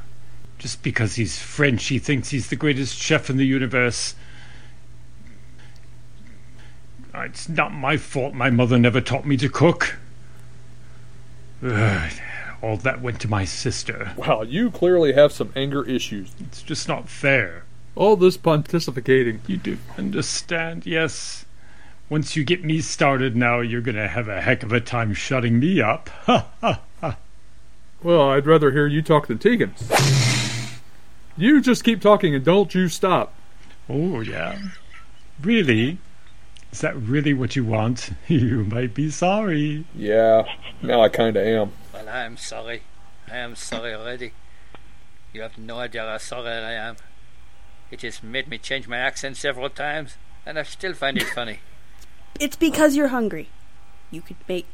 just 0.60 0.82
because 0.82 1.16
he's 1.16 1.38
French, 1.40 1.88
he 1.88 2.00
thinks 2.00 2.30
he's 2.30 2.50
the 2.50 2.56
greatest 2.56 2.96
chef 2.98 3.30
in 3.30 3.36
the 3.38 3.46
universe. 3.46 4.16
Uh, 7.14 7.20
It's 7.22 7.50
not 7.50 7.74
my 7.74 7.98
fault 7.98 8.34
my 8.34 8.50
mother 8.50 8.78
never 8.80 9.02
taught 9.02 9.26
me 9.26 9.36
to 9.38 9.50
cook. 9.50 9.98
Ugh, 11.64 12.12
all 12.62 12.78
that 12.78 13.02
went 13.02 13.20
to 13.22 13.28
my 13.28 13.44
sister. 13.44 14.14
Wow, 14.16 14.44
you 14.44 14.72
clearly 14.72 15.12
have 15.14 15.32
some 15.34 15.52
anger 15.56 15.84
issues. 15.88 16.32
It's 16.40 16.62
just 16.64 16.88
not 16.88 17.10
fair. 17.10 17.66
All 17.96 18.16
this 18.16 18.38
pontificating. 18.38 19.40
You 19.48 19.58
do 19.58 19.78
understand, 19.98 20.86
yes. 20.86 21.44
Once 22.12 22.36
you 22.36 22.44
get 22.44 22.62
me 22.62 22.82
started 22.82 23.38
now, 23.38 23.62
you're 23.62 23.80
gonna 23.80 24.06
have 24.06 24.28
a 24.28 24.42
heck 24.42 24.64
of 24.64 24.74
a 24.74 24.82
time 24.82 25.14
shutting 25.14 25.58
me 25.58 25.80
up. 25.80 26.10
Ha 26.26 26.46
ha 26.60 26.82
ha. 27.00 27.18
Well, 28.04 28.32
I'd 28.32 28.46
rather 28.46 28.72
hear 28.72 28.86
you 28.86 29.02
talk 29.02 29.28
than 29.28 29.40
Tegan. 29.40 29.74
You 31.38 31.62
just 31.62 31.86
keep 31.86 32.02
talking 32.02 32.36
and 32.36 32.44
don't 32.44 32.76
you 32.76 32.90
stop. 32.90 33.34
Oh, 33.90 34.20
yeah. 34.20 34.60
Really? 35.42 36.00
Is 36.74 36.82
that 36.82 36.98
really 36.98 37.34
what 37.34 37.56
you 37.56 37.64
want? 37.64 38.10
You 38.28 38.66
might 38.66 38.94
be 38.94 39.10
sorry. 39.10 39.86
Yeah, 39.96 40.44
now 40.82 41.04
I 41.04 41.08
kinda 41.08 41.42
am. 41.42 41.72
Well, 41.94 42.10
I 42.10 42.26
am 42.26 42.36
sorry. 42.36 42.82
I 43.32 43.38
am 43.38 43.56
sorry 43.56 43.94
already. 43.94 44.34
You 45.32 45.44
have 45.44 45.58
no 45.58 45.80
idea 45.80 46.02
how 46.02 46.18
sorry 46.18 46.50
I 46.50 46.74
am. 46.74 46.98
It 47.90 48.02
has 48.02 48.22
made 48.22 48.50
me 48.50 48.58
change 48.58 48.90
my 48.90 48.98
accent 48.98 49.38
several 49.38 49.70
times, 49.70 50.18
and 50.46 50.60
I 50.60 50.64
still 50.64 50.94
find 50.94 51.18
it 51.18 51.30
funny. 51.30 51.60
It's 52.42 52.56
because 52.56 52.96
you're 52.96 53.10
hungry. 53.10 53.50
You 54.10 54.24
could 54.24 54.38
make 54.50 54.66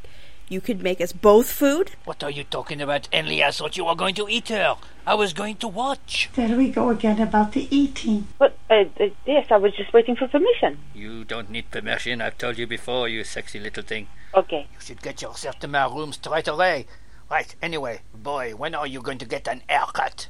you 0.47 0.61
could 0.61 0.81
make 0.81 1.01
us 1.01 1.11
both 1.11 1.49
food. 1.49 1.91
What 2.05 2.23
are 2.23 2.31
you 2.31 2.45
talking 2.45 2.79
about, 2.79 3.09
Enley? 3.11 3.43
I 3.43 3.51
thought 3.51 3.75
you 3.75 3.83
were 3.83 3.93
going 3.93 4.15
to 4.15 4.29
eat 4.29 4.47
her. 4.47 4.77
I 5.05 5.15
was 5.15 5.33
going 5.33 5.57
to 5.57 5.67
watch. 5.67 6.29
There 6.33 6.55
we 6.55 6.69
go 6.69 6.89
again 6.89 7.19
about 7.19 7.51
the 7.51 7.67
eating. 7.69 8.29
But, 8.39 8.57
uh, 8.69 8.85
uh, 9.01 9.09
yes, 9.25 9.47
I 9.51 9.57
was 9.57 9.75
just 9.75 9.91
waiting 9.91 10.15
for 10.15 10.29
permission. 10.29 10.77
You 10.95 11.25
don't 11.25 11.49
need 11.49 11.69
permission. 11.69 12.21
I've 12.21 12.37
told 12.37 12.57
you 12.57 12.65
before, 12.65 13.09
you 13.09 13.25
sexy 13.25 13.59
little 13.59 13.83
thing. 13.83 14.07
Okay. 14.33 14.67
You 14.73 14.79
should 14.79 15.01
get 15.01 15.21
yourself 15.21 15.59
to 15.59 15.67
my 15.67 15.87
room 15.87 16.13
straight 16.13 16.47
away. 16.47 16.85
Right, 17.29 17.53
anyway, 17.61 17.99
boy, 18.15 18.53
when 18.55 18.75
are 18.75 18.87
you 18.87 19.01
going 19.01 19.17
to 19.17 19.25
get 19.25 19.45
an 19.49 19.63
haircut? 19.67 20.29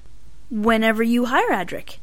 Whenever 0.50 1.03
you 1.03 1.25
hire 1.25 1.51
Adric. 1.51 1.98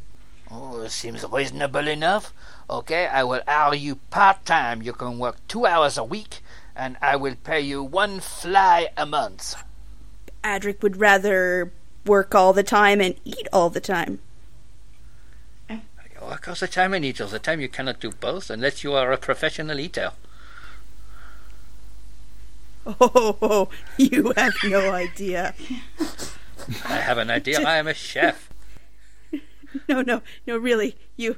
Oh, 0.57 0.87
seems 0.87 1.25
reasonable 1.25 1.89
enough. 1.89 2.33
Okay, 2.71 3.07
I 3.07 3.25
will 3.25 3.43
hire 3.47 3.75
you 3.75 3.97
part 4.11 4.47
time. 4.47 4.83
You 4.83 4.93
can 4.93 5.19
work 5.19 5.37
two 5.49 5.67
hours 5.67 5.99
a 5.99 6.05
week, 6.05 6.43
and 6.77 6.97
I 7.03 7.17
will 7.17 7.35
pay 7.43 7.61
you 7.61 7.83
one 7.83 8.21
fly 8.21 8.89
a 8.97 9.05
month. 9.05 9.57
Adric 10.45 10.81
would 10.83 10.99
rather 10.99 11.73
work 12.07 12.37
all 12.37 12.53
the 12.53 12.63
time 12.63 13.01
and 13.01 13.17
eat 13.25 13.49
all 13.53 13.69
the 13.69 13.81
time. 13.81 14.21
Work 16.23 16.49
all 16.49 16.55
the 16.55 16.69
time 16.69 16.95
and 16.95 17.05
eat 17.05 17.21
all 17.21 17.29
the 17.29 17.39
time. 17.39 17.61
You 17.61 17.69
cannot 17.69 18.01
do 18.01 18.11
both 18.13 18.49
unless 18.49 18.85
you 18.85 18.95
are 18.95 19.11
a 19.13 19.19
professional 19.19 19.81
eater. 19.81 20.13
Oh, 22.87 23.69
you 23.99 24.33
have 24.37 24.55
no 24.65 24.93
idea. 24.93 25.55
I 26.87 26.97
have 26.97 27.19
an 27.19 27.31
idea. 27.31 27.61
I 27.61 27.77
am 27.77 27.89
a 27.89 27.95
chef. 27.95 28.54
No, 29.89 30.03
no, 30.03 30.23
no, 30.47 30.57
really. 30.57 30.97
You. 31.17 31.37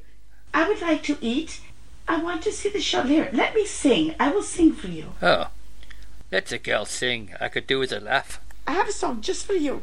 I 0.53 0.69
would 0.69 0.81
like 0.81 1.03
to 1.05 1.17
eat. 1.21 1.61
I 2.09 2.23
want 2.23 2.43
to 2.43 2.53
see 2.53 2.69
the 2.69 2.81
show. 2.81 3.03
Here, 3.03 3.31
let 3.33 3.55
me 3.55 3.65
sing. 3.67 4.15
I 4.21 4.31
will 4.31 4.43
sing 4.43 4.73
for 4.73 4.89
you. 4.89 5.15
Oh, 5.23 5.49
let 6.31 6.47
the 6.47 6.59
girl 6.59 6.85
sing. 6.85 7.35
I 7.41 7.49
could 7.49 7.67
do 7.67 7.79
with 7.79 7.93
a 7.93 8.01
laugh. 8.01 8.41
I 8.67 8.73
have 8.73 8.89
a 8.89 8.93
song 8.93 9.21
just 9.21 9.47
for 9.47 9.55
you. 9.55 9.83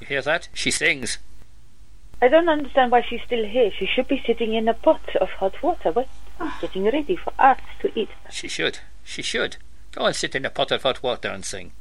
You 0.00 0.06
hear 0.06 0.22
that? 0.22 0.48
She 0.52 0.70
sings. 0.70 1.18
I 2.20 2.28
don't 2.28 2.48
understand 2.48 2.92
why 2.92 3.02
she's 3.02 3.22
still 3.26 3.44
here. 3.44 3.70
She 3.76 3.86
should 3.86 4.08
be 4.08 4.22
sitting 4.24 4.54
in 4.54 4.68
a 4.68 4.74
pot 4.74 5.00
of 5.20 5.28
hot 5.30 5.62
water, 5.62 5.92
but 5.92 6.08
ah. 6.40 6.56
getting 6.60 6.84
ready 6.84 7.16
for 7.16 7.32
us 7.38 7.58
to 7.80 7.98
eat. 7.98 8.10
She 8.30 8.48
should. 8.48 8.78
She 9.04 9.22
should. 9.22 9.56
Go 9.92 10.06
and 10.06 10.16
sit 10.16 10.34
in 10.34 10.44
a 10.44 10.50
pot 10.50 10.70
of 10.70 10.82
hot 10.82 11.02
water 11.02 11.28
and 11.28 11.44
sing. 11.44 11.72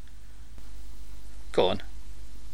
Go 1.51 1.67
on. 1.67 1.83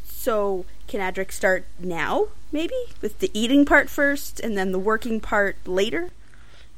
So, 0.05 0.65
can 0.87 1.01
Adric 1.01 1.31
start 1.31 1.65
now, 1.79 2.27
maybe? 2.51 2.75
With 3.01 3.19
the 3.19 3.29
eating 3.33 3.65
part 3.65 3.89
first 3.89 4.39
and 4.39 4.57
then 4.57 4.71
the 4.71 4.79
working 4.79 5.19
part 5.19 5.57
later? 5.65 6.09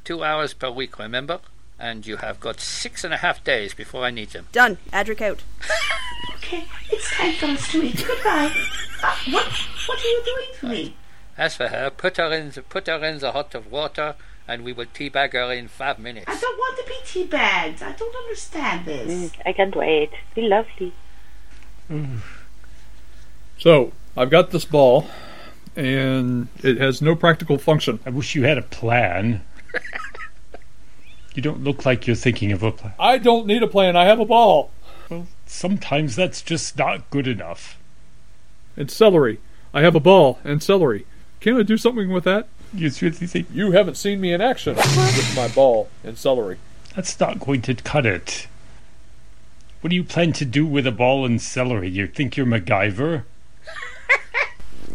Two 0.04 0.24
hours 0.24 0.52
per 0.54 0.70
week, 0.70 0.98
remember? 0.98 1.40
And 1.78 2.06
you 2.06 2.16
have 2.16 2.40
got 2.40 2.60
six 2.60 3.04
and 3.04 3.14
a 3.14 3.18
half 3.18 3.42
days 3.42 3.72
before 3.72 4.04
I 4.04 4.10
need 4.10 4.30
them. 4.30 4.48
Done. 4.52 4.78
Adric 4.92 5.20
out. 5.22 5.42
Okay, 6.36 6.64
it's 6.90 7.10
time 7.12 7.32
for 7.34 7.46
us 7.46 7.70
to 7.70 7.82
eat. 7.82 8.04
Goodbye. 8.04 8.52
Uh, 9.02 9.16
what, 9.30 9.46
what 9.86 10.04
are 10.04 10.08
you 10.08 10.22
doing 10.24 10.48
for 10.58 10.66
me? 10.66 10.96
As 11.38 11.54
for 11.54 11.68
her, 11.68 11.90
put 11.90 12.16
her 12.16 12.32
in 12.32 12.50
the, 12.50 12.62
put 12.62 12.88
her 12.88 13.04
in 13.04 13.20
the 13.20 13.30
hot 13.30 13.54
of 13.54 13.70
water, 13.70 14.16
and 14.48 14.64
we 14.64 14.72
will 14.72 14.86
teabag 14.86 15.32
her 15.32 15.52
in 15.52 15.68
five 15.68 16.00
minutes. 16.00 16.26
I 16.28 16.38
don't 16.38 16.58
want 16.58 16.76
to 16.78 16.84
be 16.86 16.96
teabagged. 17.04 17.82
I 17.82 17.92
don't 17.92 18.14
understand 18.16 18.84
this. 18.84 19.30
Mm, 19.30 19.40
I 19.46 19.52
can't 19.52 19.76
wait. 19.76 20.10
Be 20.34 20.42
lovely. 20.42 20.92
So, 23.58 23.92
I've 24.16 24.30
got 24.30 24.50
this 24.50 24.64
ball, 24.64 25.06
and 25.76 26.48
it 26.62 26.78
has 26.78 27.00
no 27.00 27.14
practical 27.14 27.58
function. 27.58 28.00
I 28.04 28.10
wish 28.10 28.34
you 28.34 28.42
had 28.44 28.58
a 28.58 28.62
plan. 28.62 29.42
you 31.34 31.42
don't 31.42 31.62
look 31.62 31.86
like 31.86 32.06
you're 32.06 32.16
thinking 32.16 32.52
of 32.52 32.62
a 32.62 32.72
plan. 32.72 32.94
I 32.98 33.18
don't 33.18 33.46
need 33.46 33.62
a 33.62 33.68
plan, 33.68 33.96
I 33.96 34.04
have 34.04 34.20
a 34.20 34.24
ball. 34.24 34.70
Well, 35.08 35.26
sometimes 35.46 36.16
that's 36.16 36.42
just 36.42 36.76
not 36.76 37.08
good 37.10 37.26
enough. 37.26 37.78
And 38.76 38.90
celery. 38.90 39.38
I 39.72 39.82
have 39.82 39.94
a 39.94 40.00
ball 40.00 40.38
and 40.44 40.62
celery. 40.62 41.06
Can 41.40 41.56
I 41.56 41.62
do 41.62 41.76
something 41.76 42.10
with 42.10 42.24
that? 42.24 42.48
You 42.74 42.90
really 43.00 43.26
think 43.26 43.48
You 43.52 43.72
haven't 43.72 43.96
seen 43.96 44.20
me 44.20 44.32
in 44.32 44.40
action 44.40 44.76
with 44.76 45.32
my 45.36 45.48
ball 45.48 45.88
and 46.04 46.16
celery. 46.16 46.58
that's 46.94 47.18
not 47.18 47.40
going 47.40 47.62
to 47.62 47.74
cut 47.74 48.06
it? 48.06 48.46
What 49.80 49.90
do 49.90 49.96
you 49.96 50.04
plan 50.04 50.32
to 50.34 50.44
do 50.44 50.66
with 50.66 50.86
a 50.86 50.92
ball 50.92 51.24
and 51.24 51.40
celery? 51.40 51.88
You 51.88 52.06
think 52.06 52.36
you're 52.36 52.46
MacGyver? 52.46 53.24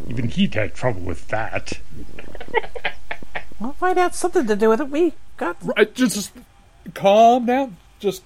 Even 0.07 0.29
he'd 0.29 0.53
had 0.53 0.73
trouble 0.73 1.01
with 1.01 1.27
that. 1.29 1.79
I'll 3.61 3.73
find 3.73 3.97
out 3.97 4.13
something 4.15 4.45
to 4.47 4.55
do 4.55 4.69
with 4.69 4.81
it. 4.81 4.89
We 4.89 5.13
got. 5.37 5.57
I 5.77 5.85
just, 5.85 6.15
just 6.15 6.31
calm 6.93 7.45
down. 7.45 7.77
Just 7.99 8.23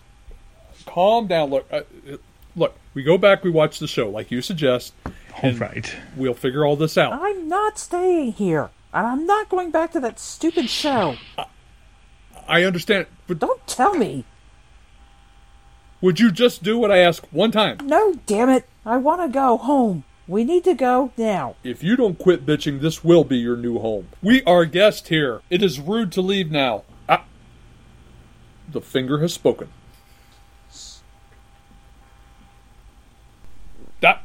calm 0.85 1.27
down. 1.27 1.49
Look, 1.49 1.67
uh, 1.71 1.81
look. 2.55 2.75
We 2.93 3.03
go 3.03 3.17
back. 3.17 3.43
We 3.43 3.49
watch 3.51 3.79
the 3.79 3.87
show, 3.87 4.09
like 4.09 4.31
you 4.31 4.41
suggest. 4.41 4.93
All 5.41 5.53
right. 5.53 5.95
We'll 6.17 6.33
figure 6.33 6.65
all 6.65 6.75
this 6.75 6.97
out. 6.97 7.13
I'm 7.13 7.47
not 7.47 7.77
staying 7.77 8.33
here. 8.33 8.69
And 8.93 9.05
I'm 9.05 9.25
not 9.27 9.49
going 9.49 9.69
back 9.71 9.91
to 9.91 9.99
that 9.99 10.19
stupid 10.19 10.69
show. 10.69 11.15
I 12.47 12.63
understand, 12.63 13.05
but 13.27 13.37
Don't 13.37 13.65
tell 13.67 13.93
me. 13.93 14.25
would 16.01 16.19
you 16.19 16.31
just 16.31 16.63
do 16.63 16.79
what 16.79 16.91
I 16.91 16.97
ask 16.97 17.23
one 17.31 17.51
time? 17.51 17.77
No, 17.83 18.15
damn 18.25 18.49
it. 18.49 18.67
I 18.83 18.97
want 18.97 19.21
to 19.21 19.27
go 19.27 19.57
home. 19.57 20.03
We 20.29 20.43
need 20.43 20.63
to 20.65 20.75
go 20.75 21.11
now. 21.17 21.55
If 21.63 21.81
you 21.83 21.95
don't 21.95 22.19
quit 22.19 22.45
bitching, 22.45 22.81
this 22.81 23.03
will 23.03 23.23
be 23.23 23.37
your 23.37 23.57
new 23.57 23.79
home. 23.79 24.09
We 24.21 24.43
are 24.43 24.63
guests 24.63 25.09
here. 25.09 25.41
It 25.49 25.63
is 25.63 25.79
rude 25.79 26.11
to 26.11 26.21
leave 26.21 26.51
now. 26.51 26.83
Ah. 27.09 27.23
The 28.71 28.79
finger 28.79 29.21
has 29.21 29.33
spoken. 29.33 29.69
Ah. 34.03 34.21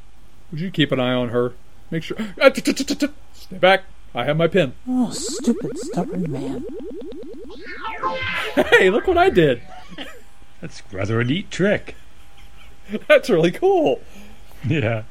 Would 0.50 0.60
you 0.60 0.70
keep 0.70 0.92
an 0.92 1.00
eye 1.00 1.14
on 1.14 1.30
her? 1.30 1.54
Make 1.90 2.02
sure. 2.02 2.18
Ah. 2.38 2.50
Stay 2.52 3.58
back. 3.58 3.84
I 4.14 4.24
have 4.24 4.36
my 4.36 4.46
pen. 4.46 4.74
Oh, 4.86 5.10
stupid, 5.10 5.78
stubborn 5.78 6.30
man. 6.30 6.66
Hey, 8.54 8.90
look 8.90 9.06
what 9.06 9.18
I 9.18 9.30
did. 9.30 9.62
That's 10.60 10.82
rather 10.92 11.20
a 11.20 11.24
neat 11.24 11.50
trick. 11.50 11.96
That's 13.08 13.30
really 13.30 13.50
cool. 13.50 14.00
Yeah. 14.68 15.04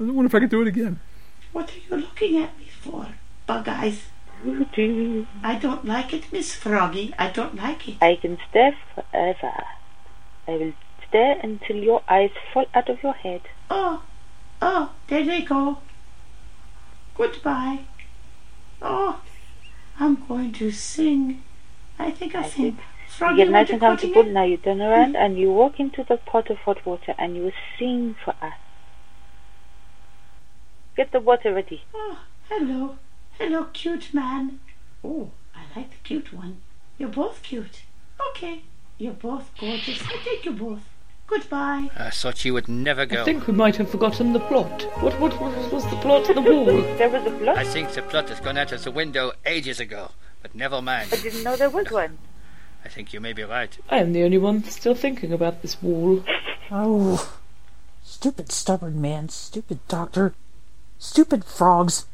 I 0.00 0.04
wonder 0.04 0.26
if 0.26 0.34
I 0.34 0.40
could 0.40 0.50
do 0.50 0.62
it 0.62 0.68
again. 0.68 1.00
What 1.52 1.72
are 1.72 1.78
you 1.78 2.02
looking 2.02 2.42
at 2.42 2.56
me 2.58 2.66
for? 2.66 3.08
Bug 3.46 3.66
eyes. 3.68 4.02
I 5.42 5.58
don't 5.60 5.84
like 5.84 6.14
it, 6.14 6.32
Miss 6.32 6.54
Froggy. 6.54 7.12
I 7.18 7.30
don't 7.30 7.56
like 7.56 7.88
it. 7.88 7.96
I 8.00 8.14
can 8.14 8.38
stare 8.48 8.76
forever. 8.94 9.64
I 10.46 10.52
will 10.52 10.72
stare 11.08 11.40
until 11.42 11.76
your 11.76 12.02
eyes 12.08 12.30
fall 12.52 12.66
out 12.74 12.88
of 12.88 13.02
your 13.02 13.14
head. 13.14 13.42
Oh, 13.68 14.04
oh, 14.62 14.92
there 15.08 15.24
they 15.24 15.42
go. 15.42 15.78
Goodbye. 17.16 17.80
Oh, 18.80 19.20
I'm 19.98 20.24
going 20.28 20.52
to 20.52 20.70
sing. 20.70 21.42
I 21.98 22.12
think 22.12 22.36
I'll 22.36 22.48
sing. 22.48 22.64
You 22.64 22.76
Froggy, 23.08 23.36
get 23.38 23.50
nice 23.50 23.52
what 23.52 23.70
and 23.70 23.72
you 23.72 23.78
quoting 23.78 24.12
comfortable. 24.12 24.32
Now 24.32 24.44
you 24.44 24.56
turn 24.58 24.80
around 24.80 25.16
and 25.16 25.36
you 25.36 25.50
walk 25.52 25.80
into 25.80 26.04
the 26.04 26.18
pot 26.18 26.50
of 26.50 26.58
hot 26.58 26.86
water 26.86 27.14
and 27.18 27.34
you 27.34 27.50
sing 27.76 28.14
for 28.24 28.34
us. 28.40 28.54
Get 30.98 31.12
the 31.12 31.20
water 31.20 31.54
ready. 31.54 31.84
Oh, 31.94 32.18
hello. 32.48 32.98
Hello, 33.38 33.68
cute 33.72 34.12
man. 34.12 34.58
Oh, 35.04 35.30
I 35.54 35.60
like 35.78 35.90
the 35.90 35.96
cute 36.02 36.32
one. 36.32 36.60
You're 36.98 37.08
both 37.08 37.40
cute. 37.44 37.82
Okay, 38.30 38.62
you're 38.98 39.12
both 39.12 39.48
gorgeous. 39.60 40.02
I 40.02 40.16
take 40.24 40.44
you 40.44 40.50
both. 40.50 40.82
Goodbye. 41.28 41.90
I 41.96 42.10
thought 42.10 42.44
you 42.44 42.52
would 42.54 42.68
never 42.68 43.06
go. 43.06 43.20
I 43.22 43.24
think 43.24 43.46
we 43.46 43.52
might 43.52 43.76
have 43.76 43.88
forgotten 43.88 44.32
the 44.32 44.40
plot. 44.40 44.82
What, 45.00 45.20
what, 45.20 45.40
what 45.40 45.72
was 45.72 45.84
the 45.84 45.94
plot? 45.98 46.28
Of 46.30 46.34
the 46.34 46.40
wall. 46.50 46.64
There 46.64 47.08
was 47.08 47.24
a 47.24 47.30
plot? 47.30 47.58
I 47.58 47.62
think 47.62 47.90
the 47.92 48.02
plot 48.02 48.28
has 48.30 48.40
gone 48.40 48.58
out 48.58 48.72
of 48.72 48.82
the 48.82 48.90
window 48.90 49.30
ages 49.46 49.78
ago. 49.78 50.10
But 50.42 50.56
never 50.56 50.82
mind. 50.82 51.10
I 51.12 51.16
didn't 51.18 51.44
know 51.44 51.54
there 51.54 51.70
was 51.70 51.92
one. 51.92 52.18
I 52.84 52.88
think 52.88 53.12
you 53.12 53.20
may 53.20 53.32
be 53.32 53.44
right. 53.44 53.78
I 53.88 53.98
am 53.98 54.14
the 54.14 54.24
only 54.24 54.38
one 54.38 54.64
still 54.64 54.96
thinking 54.96 55.32
about 55.32 55.62
this 55.62 55.80
wall. 55.80 56.24
Oh, 56.72 57.38
stupid, 58.02 58.50
stubborn 58.50 59.00
man. 59.00 59.28
Stupid 59.28 59.78
doctor. 59.86 60.34
Stupid 60.98 61.44
frogs. 61.44 62.06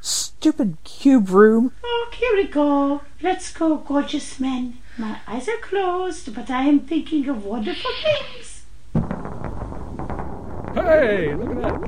Stupid 0.00 0.76
cube 0.84 1.30
room. 1.30 1.72
Oh, 1.82 2.10
here 2.12 2.36
we 2.36 2.46
go. 2.46 3.00
Let's 3.22 3.50
go, 3.52 3.76
gorgeous 3.76 4.38
men. 4.38 4.78
My 4.98 5.20
eyes 5.26 5.48
are 5.48 5.56
closed, 5.56 6.34
but 6.34 6.50
I 6.50 6.64
am 6.64 6.80
thinking 6.80 7.28
of 7.28 7.44
wonderful 7.44 7.90
things. 8.02 8.62
Hey, 10.74 11.34
look 11.34 11.50
at 11.50 11.62
that. 11.62 11.80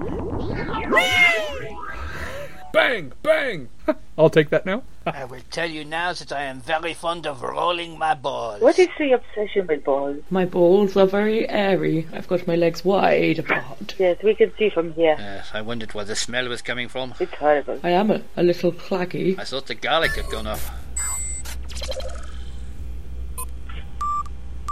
Bang, 2.73 3.13
bang. 3.23 3.69
I'll 4.19 4.31
take 4.31 4.49
that 4.51 4.65
now. 4.65 4.83
I 5.07 5.25
will 5.25 5.41
tell 5.53 5.71
you 5.71 5.85
now 5.85 6.13
that 6.13 6.33
I 6.33 6.43
am 6.43 6.61
very 6.61 6.93
fond 6.93 7.27
of 7.27 7.41
rolling 7.41 7.97
my 7.97 8.15
balls. 8.15 8.61
What 8.61 8.77
is 8.79 8.89
the 8.99 9.13
obsession 9.13 9.69
with 9.69 9.85
balls? 9.85 10.21
My 10.31 10.45
balls 10.45 10.97
are 10.97 11.07
very 11.07 11.49
airy. 11.49 12.09
I've 12.13 12.27
got 12.27 12.47
my 12.49 12.57
legs 12.57 12.85
wide 12.85 13.39
apart. 13.39 13.95
Yes, 13.99 14.21
we 14.25 14.35
can 14.35 14.53
see 14.59 14.69
from 14.69 14.93
here. 14.95 15.15
Yes, 15.17 15.51
I 15.55 15.61
wondered 15.61 15.95
where 15.95 16.05
the 16.05 16.17
smell 16.17 16.49
was 16.49 16.61
coming 16.61 16.89
from. 16.89 17.15
It's 17.21 17.33
horrible. 17.35 17.79
I 17.85 17.91
am 17.91 18.11
a, 18.11 18.23
a 18.37 18.43
little 18.43 18.73
claggy. 18.73 19.39
I 19.39 19.45
thought 19.45 19.69
the 19.69 19.77
garlic 19.77 20.13
had 20.13 20.29
gone 20.29 20.49
off. 20.49 20.71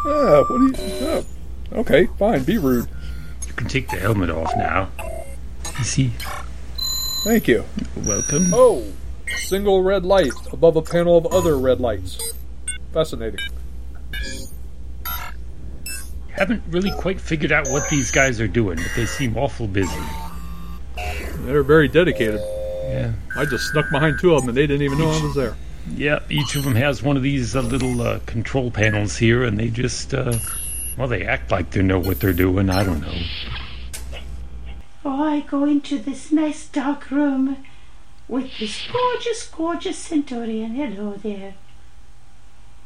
Ah, 0.06 0.42
what 0.48 0.74
do 0.74 0.82
you? 0.82 0.98
Oh, 1.00 1.24
okay, 1.74 2.06
fine. 2.18 2.42
Be 2.42 2.58
rude. 2.58 2.88
You 3.46 3.52
can 3.52 3.68
take 3.68 3.88
the 3.88 3.96
helmet 3.96 4.30
off 4.30 4.52
now. 4.56 4.90
You 5.78 5.84
see? 5.84 6.12
Thank 7.24 7.46
you. 7.46 7.64
Welcome. 8.04 8.50
Oh, 8.52 8.84
single 9.36 9.82
red 9.82 10.04
light 10.04 10.32
above 10.52 10.76
a 10.76 10.82
panel 10.82 11.16
of 11.16 11.26
other 11.26 11.58
red 11.58 11.80
lights. 11.80 12.34
Fascinating. 12.92 13.40
Haven't 16.30 16.62
really 16.70 16.90
quite 16.90 17.20
figured 17.20 17.52
out 17.52 17.68
what 17.68 17.88
these 17.90 18.10
guys 18.10 18.40
are 18.40 18.48
doing, 18.48 18.76
but 18.76 18.90
they 18.96 19.06
seem 19.06 19.36
awful 19.36 19.66
busy. 19.66 20.02
They're 21.44 21.62
very 21.62 21.88
dedicated. 21.88 22.40
Yeah. 22.84 23.12
I 23.36 23.44
just 23.44 23.70
snuck 23.70 23.90
behind 23.90 24.18
two 24.20 24.34
of 24.34 24.42
them 24.42 24.50
and 24.50 24.58
they 24.58 24.66
didn't 24.66 24.82
even 24.82 24.98
know 24.98 25.10
I 25.10 25.22
was 25.22 25.34
there. 25.34 25.56
Yeah, 25.94 26.20
each 26.30 26.56
of 26.56 26.64
them 26.64 26.74
has 26.76 27.02
one 27.02 27.16
of 27.16 27.22
these 27.22 27.54
uh, 27.54 27.60
little 27.60 28.00
uh, 28.00 28.18
control 28.20 28.70
panels 28.70 29.16
here, 29.18 29.44
and 29.44 29.58
they 29.58 29.68
just, 29.68 30.14
uh, 30.14 30.32
well, 30.96 31.08
they 31.08 31.26
act 31.26 31.50
like 31.50 31.70
they 31.70 31.82
know 31.82 31.98
what 31.98 32.20
they're 32.20 32.32
doing. 32.32 32.70
I 32.70 32.84
don't 32.84 33.02
know. 33.02 33.22
Oh, 35.04 35.22
I 35.22 35.40
go 35.40 35.64
into 35.64 35.98
this 35.98 36.32
nice 36.32 36.66
dark 36.66 37.10
room 37.10 37.64
with 38.28 38.59
this 38.59 38.87
gorgeous, 38.90 39.47
gorgeous 39.49 39.99
centurion. 39.99 40.75
Hello 40.75 41.14
there. 41.14 41.54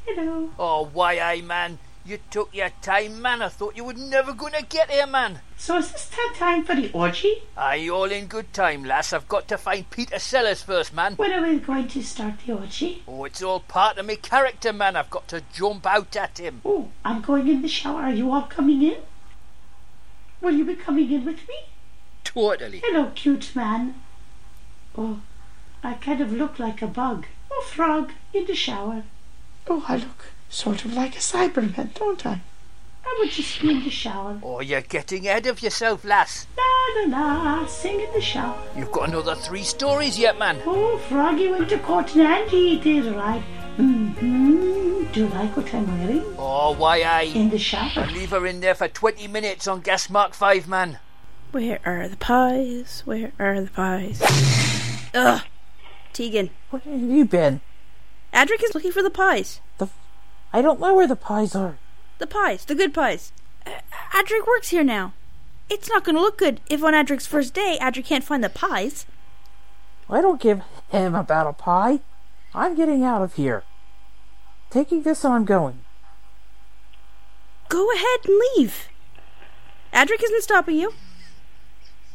Hello. 0.06 0.50
Oh, 0.58 0.90
why, 0.92 1.18
aye, 1.18 1.42
man. 1.42 1.78
You 2.04 2.18
took 2.30 2.54
your 2.54 2.70
time, 2.80 3.20
man. 3.20 3.42
I 3.42 3.48
thought 3.48 3.76
you 3.76 3.84
were 3.84 3.92
never 3.92 4.32
going 4.32 4.54
to 4.54 4.64
get 4.64 4.90
here, 4.90 5.06
man. 5.06 5.40
So 5.58 5.76
is 5.76 5.92
this 5.92 6.10
time 6.34 6.64
for 6.64 6.74
the 6.74 6.90
orgy? 6.92 7.42
Aye, 7.54 7.88
all 7.88 8.10
in 8.10 8.26
good 8.26 8.54
time, 8.54 8.84
lass. 8.84 9.12
I've 9.12 9.28
got 9.28 9.46
to 9.48 9.58
find 9.58 9.90
Peter 9.90 10.18
Sellers 10.18 10.62
first, 10.62 10.94
man. 10.94 11.16
When 11.16 11.32
are 11.32 11.42
we 11.42 11.58
going 11.58 11.86
to 11.88 12.02
start 12.02 12.34
the 12.46 12.54
orgy? 12.54 13.02
Oh, 13.06 13.24
it's 13.24 13.42
all 13.42 13.60
part 13.60 13.98
of 13.98 14.06
me 14.06 14.16
character, 14.16 14.72
man. 14.72 14.96
I've 14.96 15.10
got 15.10 15.28
to 15.28 15.42
jump 15.52 15.84
out 15.86 16.16
at 16.16 16.38
him. 16.38 16.62
Oh, 16.64 16.88
I'm 17.04 17.20
going 17.20 17.46
in 17.46 17.60
the 17.60 17.68
shower. 17.68 18.00
Are 18.04 18.12
you 18.12 18.32
all 18.32 18.42
coming 18.42 18.80
in? 18.82 18.96
Will 20.40 20.54
you 20.54 20.64
be 20.64 20.76
coming 20.76 21.12
in 21.12 21.26
with 21.26 21.46
me? 21.46 21.56
Totally. 22.24 22.80
Hello, 22.84 23.12
cute 23.14 23.54
man. 23.54 23.96
Oh, 24.96 25.20
I 25.82 25.94
kind 25.94 26.20
of 26.20 26.32
look 26.32 26.58
like 26.58 26.82
a 26.82 26.86
bug. 26.86 27.26
Oh, 27.50 27.64
frog 27.66 28.12
in 28.34 28.46
the 28.46 28.54
shower. 28.54 29.04
Oh, 29.66 29.84
I 29.88 29.96
look 29.96 30.26
sort 30.48 30.84
of 30.84 30.92
like 30.92 31.14
a 31.14 31.20
Cyberman, 31.20 31.94
don't 31.94 32.24
I? 32.26 32.40
I 33.04 33.16
would 33.18 33.30
just 33.30 33.60
be 33.60 33.70
in 33.70 33.84
the 33.84 33.90
shower. 33.90 34.38
Oh, 34.42 34.60
you're 34.60 34.80
getting 34.80 35.26
ahead 35.26 35.46
of 35.46 35.62
yourself, 35.62 36.04
lass. 36.04 36.46
La 36.56 37.06
la 37.06 37.42
la, 37.42 37.66
sing 37.66 38.00
in 38.00 38.12
the 38.12 38.20
shower. 38.20 38.60
You've 38.76 38.92
got 38.92 39.08
another 39.08 39.34
three 39.34 39.62
stories 39.62 40.18
yet, 40.18 40.38
man. 40.38 40.60
Oh, 40.66 40.98
Froggy 41.08 41.48
went 41.48 41.68
to 41.70 41.78
court 41.78 42.14
and 42.14 42.22
Angie 42.26 42.78
did 42.80 43.06
right. 43.14 43.42
Mm-hmm. 43.78 45.12
Do 45.12 45.20
you 45.20 45.28
like 45.28 45.56
what 45.56 45.72
I'm 45.72 45.98
wearing? 45.98 46.24
Oh, 46.36 46.74
why, 46.74 47.02
aye. 47.02 47.32
In 47.34 47.50
the 47.50 47.58
shower. 47.58 47.90
I'll 47.96 48.12
leave 48.12 48.30
her 48.30 48.46
in 48.46 48.60
there 48.60 48.74
for 48.74 48.88
20 48.88 49.26
minutes 49.28 49.66
on 49.66 49.80
gas 49.80 50.10
mark 50.10 50.34
5, 50.34 50.68
man. 50.68 50.98
Where 51.52 51.78
are 51.86 52.08
the 52.08 52.16
pies? 52.16 53.02
Where 53.06 53.32
are 53.38 53.60
the 53.60 53.70
pies? 53.70 54.20
Ugh. 55.14 55.42
Tegan. 56.18 56.50
Where 56.70 56.82
have 56.82 57.00
you 57.00 57.24
been? 57.24 57.60
Adric 58.34 58.64
is 58.64 58.74
looking 58.74 58.90
for 58.90 59.04
the 59.04 59.10
pies. 59.10 59.60
The, 59.78 59.86
I 60.52 60.60
don't 60.60 60.80
know 60.80 60.92
where 60.92 61.06
the 61.06 61.14
pies 61.14 61.54
are. 61.54 61.78
The 62.18 62.26
pies. 62.26 62.64
The 62.64 62.74
good 62.74 62.92
pies. 62.92 63.30
Adric 64.12 64.44
works 64.44 64.70
here 64.70 64.82
now. 64.82 65.12
It's 65.70 65.88
not 65.88 66.02
going 66.02 66.16
to 66.16 66.20
look 66.20 66.36
good 66.36 66.60
if 66.68 66.82
on 66.82 66.92
Adric's 66.92 67.28
first 67.28 67.54
day 67.54 67.78
Adric 67.80 68.06
can't 68.06 68.24
find 68.24 68.42
the 68.42 68.50
pies. 68.50 69.06
I 70.10 70.20
don't 70.20 70.40
give 70.40 70.62
him 70.88 71.14
about 71.14 71.46
a 71.46 71.52
pie. 71.52 72.00
I'm 72.52 72.74
getting 72.74 73.04
out 73.04 73.22
of 73.22 73.34
here. 73.34 73.62
Taking 74.70 75.02
this 75.02 75.24
on 75.24 75.32
I'm 75.32 75.44
going. 75.44 75.78
Go 77.68 77.92
ahead 77.92 78.20
and 78.24 78.40
leave. 78.56 78.88
Adric 79.92 80.24
isn't 80.24 80.42
stopping 80.42 80.78
you. 80.78 80.94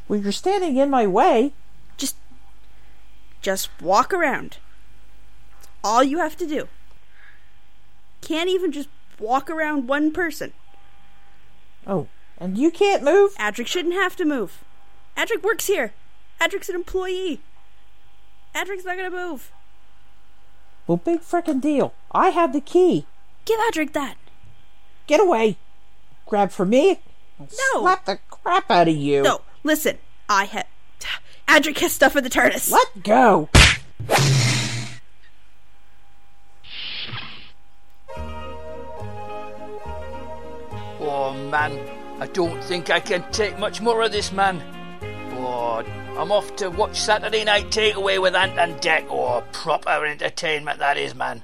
Well, 0.10 0.20
you're 0.20 0.34
standing 0.34 0.76
in 0.76 0.90
my 0.90 1.08
way. 1.08 1.54
Just, 3.44 3.70
walk 3.82 4.12
around. 4.14 4.58
That's 5.60 5.68
all 5.84 6.04
you 6.04 6.18
have 6.18 6.36
to 6.38 6.48
do. 6.48 6.70
Can't 8.22 8.50
even 8.50 8.72
just 8.72 8.90
walk 9.20 9.50
around 9.50 9.88
one 9.88 10.12
person. 10.12 10.54
Oh, 11.86 12.08
and 12.38 12.58
you 12.58 12.72
can't 12.72 13.04
move? 13.04 13.36
Adric 13.36 13.68
shouldn't 13.68 13.94
have 13.94 14.16
to 14.16 14.26
move. 14.26 14.64
Adric 15.18 15.44
works 15.44 15.68
here. 15.68 15.94
Adric's 16.42 16.70
an 16.70 16.76
employee. 16.76 17.42
Adric's 18.56 18.86
not 18.86 18.96
gonna 18.96 19.10
move. 19.10 19.52
Well, 20.88 20.98
big 20.98 21.22
frickin' 21.22 21.62
deal. 21.62 21.94
I 22.12 22.30
have 22.30 22.54
the 22.54 22.62
key. 22.62 23.06
Give 23.46 23.60
Adric 23.60 23.92
that. 23.94 24.16
Get 25.06 25.20
away. 25.20 25.58
Grab 26.26 26.52
for 26.52 26.66
me. 26.66 27.02
No. 27.40 27.82
Slap 27.82 28.06
the 28.06 28.20
crap 28.30 28.72
out 28.72 28.88
of 28.88 28.96
you. 28.96 29.22
No, 29.22 29.42
listen. 29.64 29.98
I 30.30 30.46
have. 30.46 30.66
Adric 31.54 31.78
has 31.82 31.92
stuff 31.94 32.16
in 32.16 32.24
the 32.24 32.32
TARDIS. 32.32 32.72
Let 32.72 33.04
go. 33.04 33.48
Oh, 41.00 41.50
man. 41.52 41.78
I 42.20 42.26
don't 42.34 42.64
think 42.64 42.90
I 42.90 43.00
can 43.00 43.24
take 43.32 43.60
much 43.60 43.82
more 43.82 44.02
of 44.02 44.12
this, 44.12 44.32
man. 44.32 44.64
Oh, 45.34 45.86
I'm 46.18 46.32
off 46.32 46.56
to 46.56 46.72
watch 46.72 47.00
Saturday 47.00 47.44
Night 47.44 47.66
Takeaway 47.66 48.20
with 48.20 48.34
Ant 48.34 48.58
and 48.58 48.82
Dec. 48.82 49.06
Oh, 49.12 49.44
proper 49.52 50.08
entertainment 50.08 50.80
that 50.80 50.98
is, 50.98 51.14
man. 51.14 51.44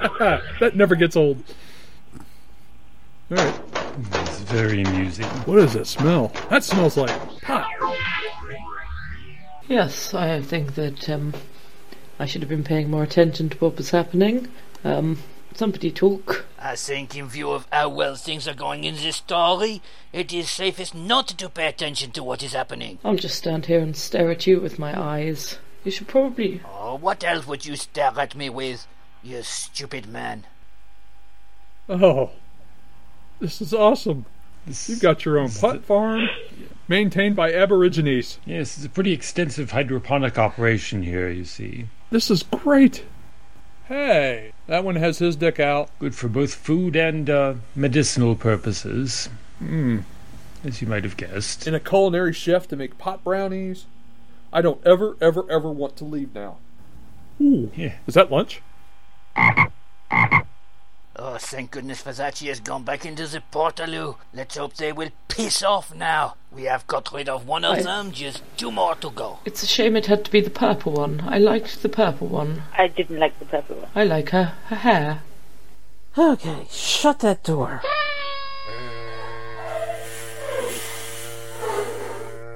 that 0.60 0.76
never 0.76 0.94
gets 0.94 1.16
old. 1.16 1.42
All 3.30 3.36
right. 3.36 3.60
It's 4.12 4.40
very 4.40 4.82
amusing. 4.82 5.26
What 5.46 5.58
is 5.58 5.74
that 5.74 5.86
smell? 5.86 6.32
That 6.50 6.64
smells 6.64 6.96
like 6.96 7.10
pot. 7.42 7.68
Yes, 9.68 10.12
I 10.12 10.42
think 10.42 10.74
that 10.74 11.08
um, 11.08 11.32
I 12.18 12.26
should 12.26 12.42
have 12.42 12.48
been 12.48 12.64
paying 12.64 12.90
more 12.90 13.02
attention 13.02 13.48
to 13.50 13.56
what 13.58 13.76
was 13.76 13.90
happening. 13.90 14.48
Um, 14.84 15.18
somebody 15.54 15.90
talk. 15.90 16.44
I 16.58 16.76
think, 16.76 17.16
in 17.16 17.28
view 17.28 17.50
of 17.50 17.66
how 17.72 17.88
well 17.88 18.14
things 18.14 18.46
are 18.46 18.54
going 18.54 18.84
in 18.84 18.94
this 18.96 19.16
story, 19.16 19.82
it 20.12 20.32
is 20.32 20.48
safest 20.48 20.94
not 20.94 21.28
to 21.28 21.48
pay 21.48 21.66
attention 21.66 22.10
to 22.12 22.22
what 22.22 22.42
is 22.42 22.52
happening. 22.52 22.98
I'll 23.04 23.16
just 23.16 23.38
stand 23.38 23.66
here 23.66 23.80
and 23.80 23.96
stare 23.96 24.30
at 24.30 24.46
you 24.46 24.60
with 24.60 24.78
my 24.78 24.98
eyes. 24.98 25.58
You 25.84 25.90
should 25.90 26.08
probably. 26.08 26.60
Oh, 26.64 26.96
what 26.96 27.24
else 27.24 27.46
would 27.46 27.66
you 27.66 27.76
stare 27.76 28.12
at 28.16 28.36
me 28.36 28.48
with, 28.48 28.86
you 29.22 29.42
stupid 29.42 30.06
man? 30.08 30.44
Oh, 31.88 32.30
this 33.40 33.60
is 33.60 33.74
awesome. 33.74 34.24
You've 34.86 35.00
got 35.00 35.24
your 35.24 35.38
own 35.38 35.50
pot 35.50 35.84
farm, 35.84 36.28
maintained 36.86 37.34
by 37.34 37.52
Aborigines. 37.52 38.38
Yes, 38.46 38.76
it's 38.76 38.86
a 38.86 38.90
pretty 38.90 39.12
extensive 39.12 39.72
hydroponic 39.72 40.38
operation 40.38 41.02
here, 41.02 41.28
you 41.28 41.44
see. 41.44 41.86
This 42.10 42.30
is 42.30 42.44
great. 42.44 43.04
Hey, 43.88 44.52
that 44.68 44.84
one 44.84 44.94
has 44.96 45.18
his 45.18 45.34
dick 45.34 45.58
out. 45.58 45.90
Good 45.98 46.14
for 46.14 46.28
both 46.28 46.54
food 46.54 46.94
and 46.94 47.28
uh, 47.28 47.54
medicinal 47.74 48.36
purposes, 48.36 49.28
Hmm. 49.58 49.98
as 50.64 50.80
you 50.80 50.86
might 50.86 51.02
have 51.02 51.16
guessed. 51.16 51.66
In 51.66 51.74
a 51.74 51.80
culinary 51.80 52.32
chef 52.32 52.68
to 52.68 52.76
make 52.76 52.98
pot 52.98 53.24
brownies. 53.24 53.86
I 54.52 54.62
don't 54.62 54.80
ever, 54.86 55.16
ever, 55.20 55.50
ever 55.50 55.72
want 55.72 55.96
to 55.96 56.04
leave 56.04 56.34
now. 56.34 56.58
Ooh, 57.40 57.72
Yeah. 57.74 57.94
is 58.06 58.14
that 58.14 58.30
lunch? 58.30 58.62
Oh, 61.14 61.36
thank 61.36 61.70
goodness 61.72 62.00
for 62.00 62.12
that. 62.14 62.34
Versace 62.36 62.48
has 62.48 62.58
gone 62.58 62.84
back 62.84 63.04
into 63.04 63.26
the 63.26 63.42
Portaloo. 63.52 64.16
Let's 64.32 64.56
hope 64.56 64.74
they 64.76 64.92
will 64.92 65.10
piss 65.28 65.62
off 65.62 65.94
now. 65.94 66.36
We 66.50 66.62
have 66.64 66.86
got 66.86 67.12
rid 67.12 67.28
of 67.28 67.46
one 67.46 67.66
of 67.66 67.76
I- 67.78 67.82
them, 67.82 68.12
just 68.12 68.42
two 68.56 68.72
more 68.72 68.94
to 68.96 69.10
go. 69.10 69.38
It's 69.44 69.62
a 69.62 69.66
shame 69.66 69.94
it 69.94 70.06
had 70.06 70.24
to 70.24 70.30
be 70.30 70.40
the 70.40 70.48
purple 70.50 70.92
one. 70.94 71.20
I 71.26 71.36
liked 71.36 71.82
the 71.82 71.90
purple 71.90 72.28
one. 72.28 72.62
I 72.78 72.88
didn't 72.88 73.18
like 73.18 73.38
the 73.38 73.44
purple 73.44 73.76
one. 73.76 73.90
I 73.94 74.04
like 74.04 74.30
her. 74.30 74.54
Her 74.68 74.76
hair. 74.76 75.22
Okay, 76.16 76.66
shut 76.70 77.18
that 77.20 77.44
door. 77.44 77.82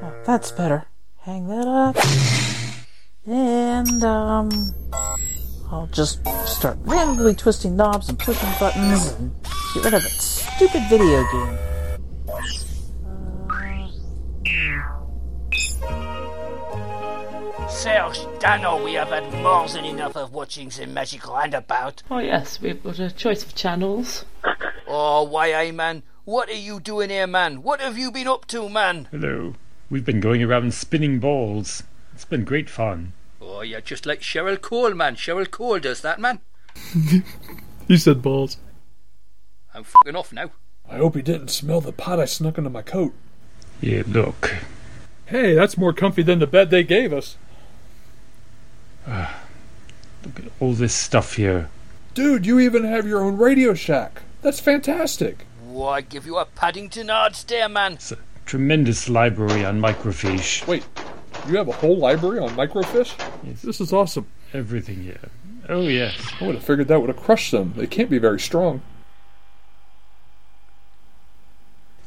Oh, 0.02 0.14
that's 0.24 0.50
better. 0.50 0.86
Hang 1.20 1.46
that 1.48 1.68
up. 1.68 1.96
And, 3.26 4.02
um, 4.02 4.74
I'll 5.70 5.88
just 5.88 6.20
start 6.46 6.78
randomly 6.82 7.34
twisting 7.34 7.76
knobs 7.76 8.08
and 8.08 8.18
pushing 8.18 8.48
buttons 8.60 9.12
and 9.12 9.34
get 9.74 9.84
rid 9.84 9.94
of 9.94 10.02
that 10.02 10.10
stupid 10.10 10.82
video 10.88 11.24
game. 11.32 11.58
Serge, 17.68 18.18
Dano, 18.38 18.82
we 18.82 18.94
have 18.94 19.08
had 19.08 19.30
more 19.42 19.68
than 19.68 19.84
enough 19.84 20.16
of 20.16 20.32
watching 20.32 20.68
the 20.68 20.86
magic 20.86 21.26
roundabout. 21.26 22.02
Oh, 22.10 22.18
yes, 22.18 22.60
we've 22.60 22.82
got 22.82 22.98
a 23.00 23.10
choice 23.10 23.44
of 23.44 23.54
channels. 23.54 24.24
Oh, 24.88 25.24
why, 25.24 25.52
aye, 25.52 25.72
man? 25.72 26.04
What 26.24 26.48
are 26.48 26.52
you 26.52 26.78
doing 26.78 27.10
here, 27.10 27.26
man? 27.26 27.64
What 27.64 27.80
have 27.80 27.98
you 27.98 28.12
been 28.12 28.28
up 28.28 28.46
to, 28.46 28.68
man? 28.68 29.08
Hello. 29.10 29.54
We've 29.90 30.04
been 30.04 30.20
going 30.20 30.44
around 30.44 30.74
spinning 30.74 31.18
balls. 31.18 31.82
It's 32.14 32.24
been 32.24 32.44
great 32.44 32.70
fun. 32.70 33.12
Oh, 33.48 33.62
you're 33.62 33.80
just 33.80 34.06
like 34.06 34.20
Cheryl 34.20 34.60
Cole, 34.60 34.92
man. 34.94 35.14
Cheryl 35.14 35.48
Cole 35.48 35.78
does 35.78 36.00
that, 36.00 36.18
man. 36.18 36.40
He 37.88 37.96
said 37.96 38.20
balls. 38.20 38.56
I'm 39.72 39.84
fucking 39.84 40.16
off 40.16 40.32
now. 40.32 40.50
I 40.90 40.96
hope 40.96 41.14
he 41.14 41.22
didn't 41.22 41.50
smell 41.50 41.80
the 41.80 41.92
pot 41.92 42.18
I 42.18 42.24
snuck 42.24 42.58
into 42.58 42.68
my 42.68 42.82
coat. 42.82 43.14
Yeah, 43.80 44.02
look. 44.08 44.56
Hey, 45.26 45.54
that's 45.54 45.78
more 45.78 45.92
comfy 45.92 46.24
than 46.24 46.40
the 46.40 46.48
bed 46.48 46.70
they 46.70 46.82
gave 46.82 47.12
us. 47.12 47.36
Ah, 49.06 49.40
look 50.24 50.40
at 50.40 50.50
all 50.58 50.72
this 50.72 50.94
stuff 50.94 51.34
here. 51.36 51.68
Dude, 52.14 52.44
you 52.44 52.58
even 52.58 52.82
have 52.82 53.06
your 53.06 53.22
own 53.22 53.36
Radio 53.36 53.72
Shack. 53.72 54.22
That's 54.42 54.58
fantastic. 54.58 55.46
Why, 55.64 56.00
give 56.00 56.26
you 56.26 56.38
a 56.38 56.44
Paddington 56.44 57.08
Arts 57.08 57.44
there, 57.44 57.68
man. 57.68 57.94
It's 57.94 58.10
a 58.10 58.18
tremendous 58.46 59.08
library 59.08 59.64
on 59.64 59.80
microfiche. 59.80 60.66
Wait, 60.66 60.84
you 61.50 61.56
have 61.56 61.68
a 61.68 61.72
whole 61.72 61.96
library 61.96 62.38
on 62.38 62.50
microfiche? 62.50 63.14
Yes. 63.44 63.62
This 63.62 63.80
is 63.80 63.92
awesome. 63.92 64.26
Everything 64.52 65.02
here. 65.02 65.20
Oh, 65.68 65.82
yes. 65.82 66.14
I 66.40 66.46
would 66.46 66.54
have 66.54 66.64
figured 66.64 66.88
that 66.88 67.00
would 67.00 67.08
have 67.08 67.22
crushed 67.22 67.50
them. 67.50 67.74
They 67.76 67.86
can't 67.86 68.10
be 68.10 68.18
very 68.18 68.40
strong. 68.40 68.82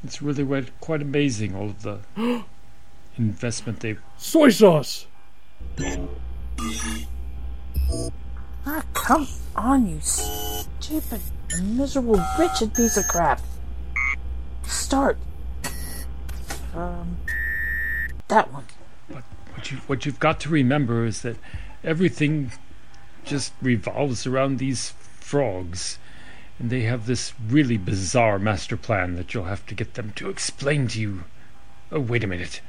It's 0.04 0.21
really 0.21 0.65
quite 0.80 1.02
amazing, 1.02 1.56
all 1.56 1.65
of 1.65 1.82
the 1.84 1.99
investment 3.17 3.82
they've. 3.82 4.02
Soy 4.17 4.49
sauce! 4.49 5.08
Ah, 8.65 8.84
come 8.93 9.28
on, 9.56 9.88
you 9.88 9.99
stupid, 10.02 11.21
miserable, 11.62 12.21
wretched 12.38 12.73
piece 12.73 12.97
of 12.97 13.08
crap. 13.08 13.41
Start. 14.63 15.17
Um, 16.73 17.17
that 18.28 18.52
one. 18.54 18.65
What, 19.60 19.72
you, 19.72 19.78
what 19.88 20.06
you've 20.06 20.22
got 20.22 20.39
to 20.39 20.50
remember 20.50 21.06
is 21.06 21.22
that 21.24 21.36
everything 21.84 22.54
just 23.26 23.52
revolves 23.62 24.26
around 24.26 24.58
these 24.58 24.93
frogs. 25.19 26.00
And 26.58 26.69
they 26.69 26.84
have 26.84 27.08
this 27.08 27.34
really 27.45 27.76
bizarre 27.76 28.39
master 28.39 28.78
plan 28.78 29.15
that 29.15 29.34
you'll 29.34 29.43
have 29.43 29.65
to 29.65 29.76
get 29.76 29.95
them 29.95 30.13
to 30.15 30.30
explain 30.30 30.88
to 30.88 31.02
you. 31.02 31.26
Oh, 31.91 32.00
wait 32.00 32.24
a 32.24 32.28
minute. 32.28 32.62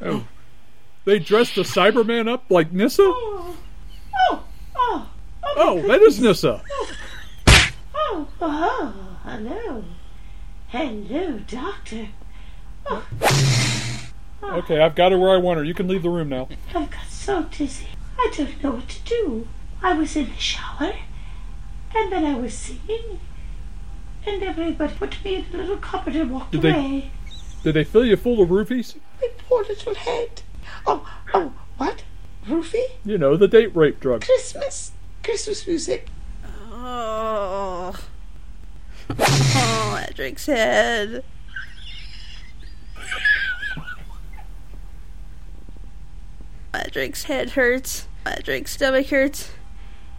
Oh, 0.00 0.26
They 1.04 1.18
dressed 1.18 1.56
the 1.56 1.62
Cyberman 1.62 2.26
up 2.26 2.44
like 2.50 2.72
Nyssa? 2.72 3.02
Oh, 3.02 3.56
oh, 4.30 4.44
oh, 4.74 5.10
Oh, 5.44 5.82
that 5.88 6.00
is 6.00 6.20
Nyssa. 6.22 6.62
oh, 7.94 8.28
oh, 8.40 8.94
hello. 9.24 9.84
Hello, 10.68 11.38
Doctor. 11.46 12.08
Oh. 12.86 13.78
Okay, 14.52 14.80
I've 14.80 14.94
got 14.94 15.12
her 15.12 15.18
where 15.18 15.30
I 15.30 15.36
want 15.38 15.58
her. 15.58 15.64
You 15.64 15.72
can 15.74 15.88
leave 15.88 16.02
the 16.02 16.10
room 16.10 16.28
now. 16.28 16.48
I 16.74 16.84
got 16.86 17.06
so 17.08 17.44
dizzy. 17.44 17.86
I 18.18 18.30
don't 18.36 18.62
know 18.62 18.72
what 18.72 18.88
to 18.88 19.00
do. 19.04 19.48
I 19.82 19.94
was 19.96 20.14
in 20.16 20.26
the 20.26 20.36
shower, 20.38 20.92
and 21.94 22.12
then 22.12 22.24
I 22.24 22.34
was 22.38 22.52
singing, 22.54 23.20
and 24.26 24.42
everybody 24.42 24.92
put 24.94 25.24
me 25.24 25.36
in 25.36 25.46
a 25.54 25.56
little 25.56 25.76
cupboard 25.78 26.16
and 26.16 26.30
walked 26.32 26.52
Did 26.52 26.62
they- 26.62 27.10
Did 27.62 27.74
they 27.74 27.84
fill 27.84 28.04
you 28.04 28.16
full 28.16 28.42
of 28.42 28.48
roofies? 28.50 28.96
My 29.20 29.28
poor 29.48 29.62
little 29.64 29.94
head. 29.94 30.42
Oh, 30.86 31.08
oh, 31.32 31.52
what? 31.78 32.02
Roofie? 32.46 32.82
You 33.04 33.18
know, 33.18 33.36
the 33.36 33.48
date 33.48 33.74
rape 33.76 34.00
drug. 34.00 34.22
Christmas? 34.24 34.90
Christmas 35.22 35.66
music? 35.66 36.08
Oh. 36.72 37.94
Oh, 39.10 40.04
Adric's 40.08 40.46
head. 40.46 41.24
Adric's 46.74 47.24
head 47.24 47.50
hurts. 47.50 48.06
Adric's 48.24 48.72
stomach 48.72 49.08
hurts. 49.08 49.50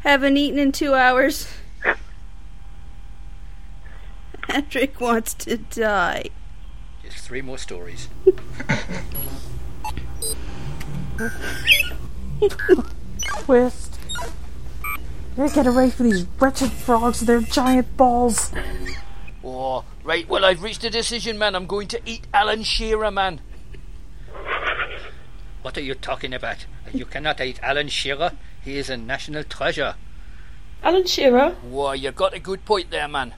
Haven't 0.01 0.37
eaten 0.37 0.59
in 0.59 0.71
two 0.71 0.93
hours. 0.93 1.47
Patrick 4.43 4.99
wants 5.01 5.33
to 5.35 5.57
die. 5.57 6.29
Just 7.03 7.19
three 7.19 7.41
more 7.41 7.57
stories. 7.57 8.09
Twist. 13.39 13.99
Gotta 15.35 15.55
get 15.55 15.67
away 15.67 15.89
from 15.89 16.09
these 16.09 16.25
wretched 16.39 16.71
frogs 16.71 17.19
with 17.21 17.27
their 17.27 17.41
giant 17.41 17.97
balls. 17.97 18.51
Oh, 19.43 19.83
right, 20.03 20.27
well, 20.29 20.45
I've 20.45 20.61
reached 20.61 20.83
a 20.83 20.89
decision, 20.89 21.37
man. 21.37 21.55
I'm 21.55 21.65
going 21.65 21.87
to 21.89 21.99
eat 22.05 22.27
Alan 22.33 22.63
Shearer, 22.63 23.11
man. 23.11 23.41
What 25.63 25.77
are 25.77 25.81
you 25.81 25.95
talking 25.95 26.33
about? 26.33 26.65
You 26.93 27.05
cannot 27.05 27.39
eat 27.41 27.59
Alan 27.63 27.87
Shearer. 27.87 28.33
He 28.63 28.77
is 28.77 28.89
a 28.89 28.97
national 28.97 29.45
treasure. 29.45 29.95
Alan 30.83 31.07
Shearer? 31.07 31.55
Why, 31.63 31.95
you 31.95 32.11
got 32.11 32.33
a 32.33 32.39
good 32.39 32.65
point 32.65 32.91
there, 32.91 33.07
man. 33.07 33.33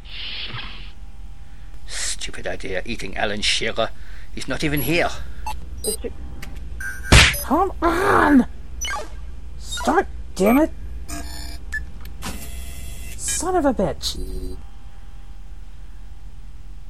Stupid 1.87 2.47
idea, 2.47 2.81
eating 2.83 3.15
Alan 3.15 3.41
Shearer. 3.41 3.89
He's 4.33 4.47
not 4.47 4.63
even 4.63 4.81
here. 4.81 5.09
Come 7.43 7.71
on! 7.81 8.47
Start, 9.59 10.07
damn 10.33 10.57
it! 10.57 10.71
Son 13.17 13.55
of 13.55 13.65
a 13.65 13.73
bitch. 13.73 14.57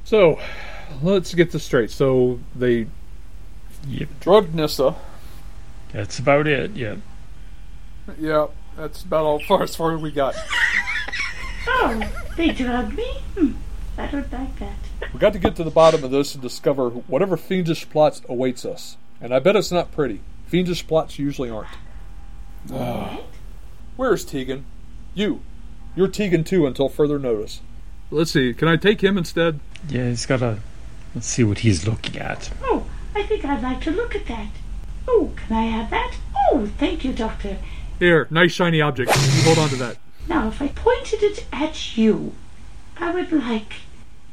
So, 0.04 0.40
let's 1.02 1.34
get 1.34 1.50
this 1.50 1.64
straight. 1.64 1.90
So, 1.90 2.40
they 2.54 2.86
Yep. 3.86 4.08
drugged 4.20 4.54
Nyssa. 4.54 4.94
That's 5.92 6.18
about 6.18 6.46
it, 6.46 6.72
yeah. 6.72 6.96
Yeah, 8.18 8.46
that's 8.76 9.02
about 9.02 9.24
all 9.24 9.38
far 9.40 9.62
as 9.62 9.74
far 9.74 9.94
as 9.94 10.00
we 10.00 10.10
got. 10.10 10.34
Oh, 11.68 12.00
they 12.36 12.50
drugged 12.50 12.94
me? 12.94 13.04
Hmm, 13.36 13.52
I 13.98 14.06
don't 14.06 14.32
like 14.32 14.56
that. 14.60 14.76
We 15.12 15.18
got 15.18 15.32
to 15.32 15.38
get 15.40 15.56
to 15.56 15.64
the 15.64 15.70
bottom 15.70 16.04
of 16.04 16.10
this 16.10 16.34
and 16.34 16.42
discover 16.42 16.90
whatever 16.90 17.36
fiendish 17.36 17.88
plots 17.90 18.22
awaits 18.28 18.64
us. 18.64 18.96
And 19.20 19.34
I 19.34 19.40
bet 19.40 19.56
it's 19.56 19.72
not 19.72 19.90
pretty. 19.92 20.20
Fiendish 20.46 20.86
plots 20.86 21.18
usually 21.18 21.50
aren't. 21.50 21.68
Ah. 22.72 23.20
Where's 23.96 24.24
Tegan? 24.24 24.64
You. 25.14 25.40
You're 25.96 26.08
Tegan 26.08 26.44
too 26.44 26.66
until 26.66 26.88
further 26.88 27.18
notice. 27.18 27.60
Let's 28.10 28.30
see. 28.30 28.54
Can 28.54 28.68
I 28.68 28.76
take 28.76 29.02
him 29.02 29.18
instead? 29.18 29.58
Yeah, 29.88 30.08
he's 30.08 30.26
got 30.26 30.42
a. 30.42 30.58
Let's 31.14 31.26
see 31.26 31.44
what 31.44 31.58
he's 31.58 31.86
looking 31.86 32.16
at. 32.16 32.50
Oh, 32.62 32.86
I 33.14 33.22
think 33.24 33.44
I'd 33.44 33.62
like 33.62 33.80
to 33.82 33.90
look 33.90 34.14
at 34.14 34.26
that. 34.26 34.48
Oh, 35.08 35.30
can 35.36 35.56
I 35.56 35.62
have 35.66 35.90
that? 35.90 36.14
Oh, 36.52 36.70
thank 36.78 37.04
you, 37.04 37.12
Doctor. 37.12 37.58
Here, 37.98 38.26
nice 38.30 38.52
shiny 38.52 38.80
object. 38.80 39.14
You 39.14 39.42
hold 39.42 39.58
on 39.58 39.68
to 39.70 39.76
that. 39.76 39.96
Now, 40.28 40.48
if 40.48 40.60
I 40.60 40.68
pointed 40.68 41.22
it 41.22 41.46
at 41.52 41.96
you, 41.96 42.34
I 42.98 43.12
would 43.14 43.32
like 43.32 43.74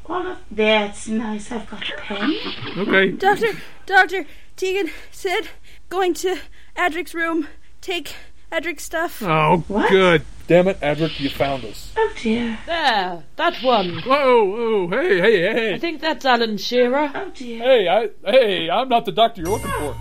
all 0.05 0.27
of 0.27 0.38
that's 0.51 1.07
nice. 1.07 1.51
I've 1.51 1.69
got 1.69 1.89
a 1.89 1.95
pen. 1.97 2.33
Okay. 2.77 3.12
Doctor, 3.12 3.47
Doctor, 3.86 4.25
Tegan 4.57 4.89
said 5.12 5.49
going 5.89 6.13
to 6.15 6.38
Adric's 6.75 7.13
room, 7.13 7.47
take 7.81 8.15
Adric's 8.51 8.83
stuff. 8.83 9.21
Oh, 9.23 9.63
What? 9.67 9.89
good. 9.89 10.23
Damn 10.45 10.67
it, 10.67 10.79
Adric, 10.81 11.19
you 11.21 11.29
found 11.29 11.63
us. 11.63 11.93
Oh 11.95 12.12
dear. 12.21 12.59
There, 12.65 13.23
that 13.38 13.63
one. 13.63 13.99
Whoa, 14.05 14.43
whoa, 14.43 14.88
hey, 14.89 15.21
hey, 15.21 15.41
hey. 15.53 15.73
I 15.75 15.79
think 15.79 16.01
that's 16.01 16.25
Alan 16.25 16.57
Shearer. 16.57 17.12
Oh 17.15 17.31
dear. 17.33 17.63
Hey, 17.63 17.88
I, 17.88 18.09
hey, 18.29 18.69
I'm 18.69 18.89
not 18.89 19.05
the 19.05 19.13
doctor 19.13 19.41
you're 19.41 19.51
looking 19.51 19.71
for. 19.71 19.95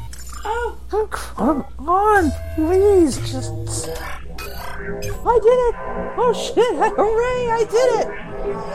Oh, 0.45 0.79
Oh, 0.95 1.07
come 1.07 1.65
on, 1.89 2.31
please, 2.55 3.17
just. 3.19 3.89
I 3.89 5.39
did 5.43 5.59
it! 5.69 5.75
Oh 6.19 6.33
shit! 6.35 6.77
Hooray! 6.97 7.51
I 7.51 7.65
did 7.65 7.91
it! 8.01 8.09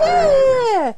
Yeah! 0.02 0.94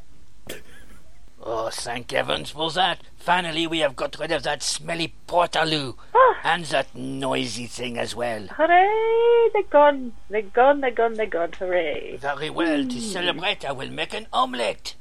Oh, 1.42 1.68
thank 1.70 2.10
heavens 2.10 2.50
for 2.50 2.70
that. 2.70 3.00
Finally, 3.16 3.66
we 3.66 3.80
have 3.80 3.96
got 3.96 4.18
rid 4.18 4.32
of 4.32 4.44
that 4.44 4.62
smelly 4.62 5.14
portaloo. 5.28 5.96
Ah. 6.14 6.36
And 6.42 6.64
that 6.66 6.94
noisy 6.94 7.66
thing 7.66 7.98
as 7.98 8.14
well. 8.14 8.46
Hooray! 8.46 9.50
They're 9.52 9.62
gone. 9.64 10.12
They're 10.30 10.42
gone, 10.42 10.80
they're 10.80 10.90
gone, 10.90 11.14
they're 11.14 11.26
gone. 11.26 11.52
Hooray. 11.52 12.16
Very 12.16 12.48
well, 12.50 12.86
to 12.86 13.00
celebrate, 13.00 13.64
I 13.64 13.72
will 13.72 13.90
make 13.90 14.14
an 14.14 14.26
omelette. 14.32 14.94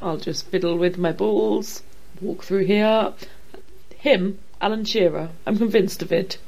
I'll 0.00 0.16
just 0.16 0.46
fiddle 0.46 0.78
with 0.78 0.96
my 0.96 1.12
balls, 1.12 1.82
walk 2.20 2.42
through 2.44 2.64
here. 2.64 3.12
Him, 3.96 4.38
Alan 4.60 4.84
Shearer. 4.84 5.30
I'm 5.46 5.58
convinced 5.58 6.02
of 6.02 6.12
it. 6.12 6.38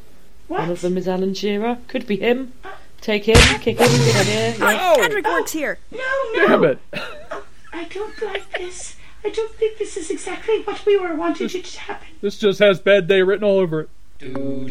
What? 0.48 0.60
One 0.60 0.70
of 0.70 0.80
them 0.80 0.96
is 0.96 1.08
Alan 1.08 1.34
Shearer. 1.34 1.78
Could 1.88 2.06
be 2.06 2.16
him. 2.16 2.52
Take 3.00 3.24
him, 3.24 3.36
kick 3.60 3.78
him, 3.78 3.88
good 3.88 4.16
idea. 4.16 4.56
Yeah. 4.58 4.94
Adric 4.96 5.24
works 5.24 5.52
here. 5.52 5.78
No, 5.90 5.98
no. 6.34 6.46
Damn 6.46 6.64
it! 6.64 6.78
I 7.72 7.84
don't 7.84 8.22
like 8.22 8.58
this. 8.58 8.96
I 9.24 9.30
don't 9.30 9.52
think 9.54 9.78
this 9.78 9.96
is 9.96 10.10
exactly 10.10 10.62
what 10.62 10.86
we 10.86 10.96
were 10.98 11.14
wanting 11.14 11.46
it 11.46 11.64
to 11.64 11.80
happen. 11.80 12.08
This 12.20 12.38
just 12.38 12.60
has 12.60 12.78
bad 12.78 13.08
day 13.08 13.22
written 13.22 13.44
all 13.44 13.58
over 13.58 13.80
it. 13.80 13.88
No. 14.20 14.68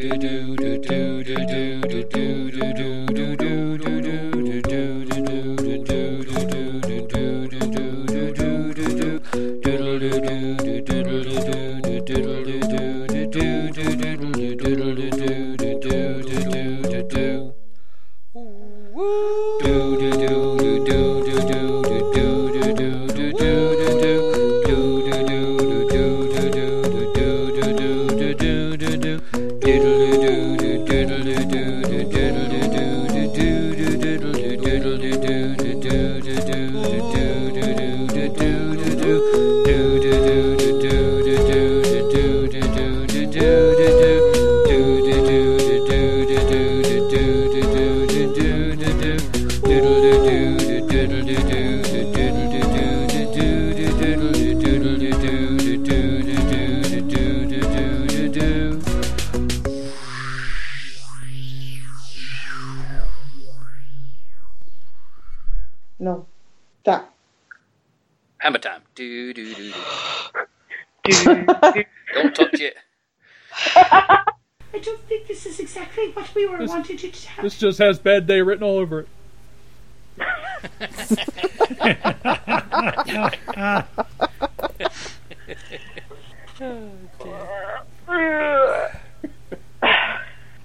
This 77.42 77.58
just 77.58 77.80
has 77.80 78.00
bad 78.00 78.28
day 78.28 78.42
written 78.42 78.64
all 78.64 78.78
over 78.78 79.02
it. 79.02 79.08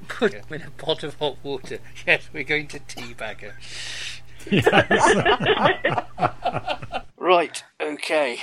Put 0.08 0.32
him 0.32 0.44
in 0.50 0.62
a 0.62 0.70
pot 0.78 1.02
of 1.02 1.18
hot 1.18 1.36
water. 1.42 1.78
Yes, 2.06 2.28
we're 2.32 2.44
going 2.44 2.68
to 2.68 2.80
teabag 2.80 3.40
her. 3.40 3.54
Right, 7.26 7.64
okay. 7.80 8.38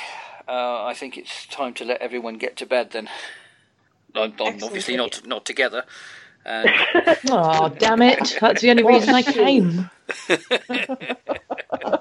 Uh, 0.45 0.83
I 0.83 0.93
think 0.93 1.17
it's 1.17 1.45
time 1.45 1.73
to 1.75 1.85
let 1.85 2.01
everyone 2.01 2.37
get 2.37 2.57
to 2.57 2.65
bed 2.65 2.91
then. 2.91 3.07
I'm, 4.13 4.33
I'm 4.41 4.61
obviously 4.61 4.97
not 4.97 5.25
not 5.25 5.45
together. 5.45 5.85
Um, 6.45 6.65
and 6.93 7.17
Oh, 7.29 7.69
damn 7.77 8.01
it. 8.01 8.37
That's 8.39 8.61
the 8.61 8.69
only 8.71 8.83
reason 8.83 9.13
I 9.15 9.21
came. 9.23 9.89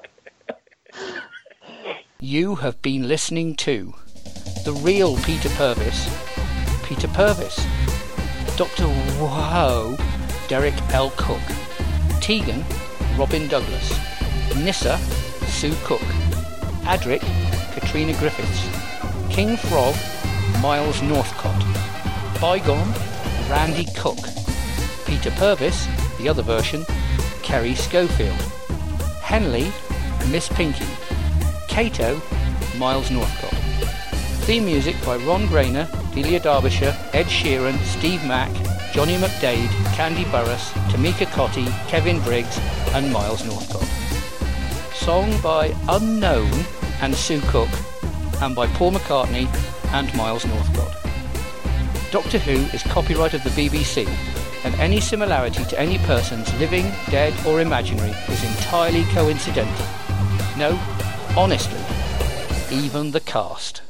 you 2.20 2.57
have 2.57 2.81
been 2.83 3.09
listening 3.09 3.55
to 3.57 3.94
the 4.64 4.72
real 4.72 5.16
Peter 5.18 5.48
Purves, 5.50 6.09
Peter 6.85 7.09
Purves, 7.09 7.57
Dr. 8.57 8.87
Whoa, 9.18 9.96
Derek 10.48 10.74
L. 10.92 11.11
Cook, 11.16 11.40
Tegan, 12.20 12.64
Robin 13.18 13.48
Douglas, 13.48 13.98
Nyssa, 14.57 14.98
Sue 15.46 15.74
Cook, 15.85 16.00
Adric, 16.85 17.22
Katrina 17.74 18.12
Griffiths, 18.18 18.68
King 19.35 19.57
Frog, 19.57 19.94
Miles 20.61 21.00
Northcott, 21.02 21.64
Bygone, 22.40 22.92
Randy 23.50 23.87
Cook, 23.96 24.18
Peter 25.07 25.31
Purves, 25.33 25.87
the 26.18 26.28
other 26.28 26.42
version, 26.42 26.85
Kerry 27.42 27.74
Schofield, 27.74 28.40
Henley, 29.20 29.72
Miss 30.31 30.48
Pinky, 30.48 30.87
Cato, 31.68 32.20
Miles 32.78 33.11
Northcott. 33.11 33.55
Theme 34.44 34.66
music 34.66 34.96
by 35.05 35.16
Ron 35.16 35.46
Grainer, 35.46 35.87
Delia 36.14 36.40
Derbyshire, 36.40 36.96
Ed 37.12 37.26
Sheeran, 37.26 37.78
Steve 37.85 38.24
Mack, 38.26 38.52
Johnny 38.92 39.16
McDade, 39.16 39.70
Candy 39.94 40.24
Burris, 40.24 40.70
Tamika 40.90 41.26
Cotty, 41.26 41.66
Kevin 41.88 42.20
Briggs, 42.20 42.59
and 42.94 43.12
Miles 43.12 43.44
Northcott. 43.44 43.88
Song 44.94 45.40
by 45.40 45.74
Unknown 45.88 46.52
and 47.00 47.14
Sue 47.14 47.40
Cook, 47.46 47.70
and 48.42 48.55
by 48.55 48.66
Paul 48.68 48.92
McCartney 48.92 49.46
and 49.92 50.14
Miles 50.14 50.44
Northcott. 50.46 51.02
Doctor 52.12 52.38
Who 52.40 52.53
is 52.77 52.83
copyright 52.83 53.33
of 53.33 53.42
the 53.42 53.48
BBC, 53.48 54.07
and 54.66 54.75
any 54.75 55.01
similarity 55.01 55.64
to 55.64 55.81
any 55.81 55.96
persons 56.01 56.53
living, 56.61 56.85
dead, 57.09 57.33
or 57.46 57.62
imaginary 57.62 58.11
is 58.29 58.44
entirely 58.44 59.05
coincidental. 59.14 59.87
No, 60.59 60.79
honestly, 61.35 61.81
even 62.70 63.12
the 63.12 63.20
cast. 63.20 63.81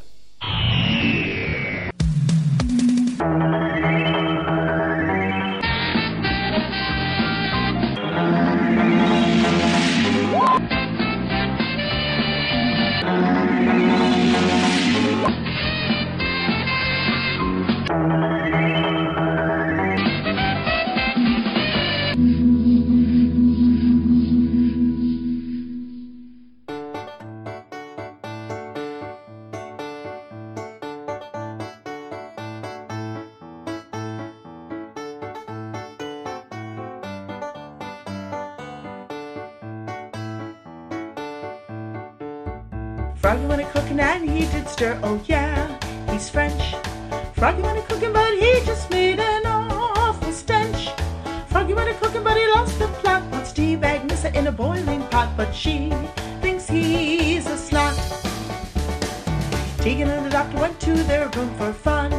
To 60.81 60.95
their 61.05 61.29
room 61.29 61.55
for 61.57 61.73
fun 61.73 62.13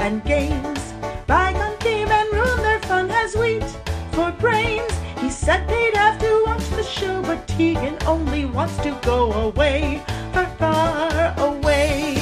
and 0.00 0.24
games. 0.24 0.92
Bygone 1.28 1.78
came 1.78 2.08
and 2.08 2.32
ruined 2.32 2.64
their 2.64 2.80
fun 2.80 3.08
as 3.12 3.36
wheat 3.36 3.62
for 4.10 4.32
brains. 4.32 4.90
He 5.20 5.30
said 5.30 5.68
they'd 5.68 5.94
have 5.94 6.18
to 6.18 6.42
watch 6.46 6.68
the 6.70 6.82
show, 6.82 7.22
but 7.22 7.46
Tegan 7.46 7.96
only 8.06 8.44
wants 8.44 8.76
to 8.78 8.98
go 9.02 9.32
away, 9.32 10.02
far, 10.32 10.46
far 10.56 11.34
away. 11.38 12.16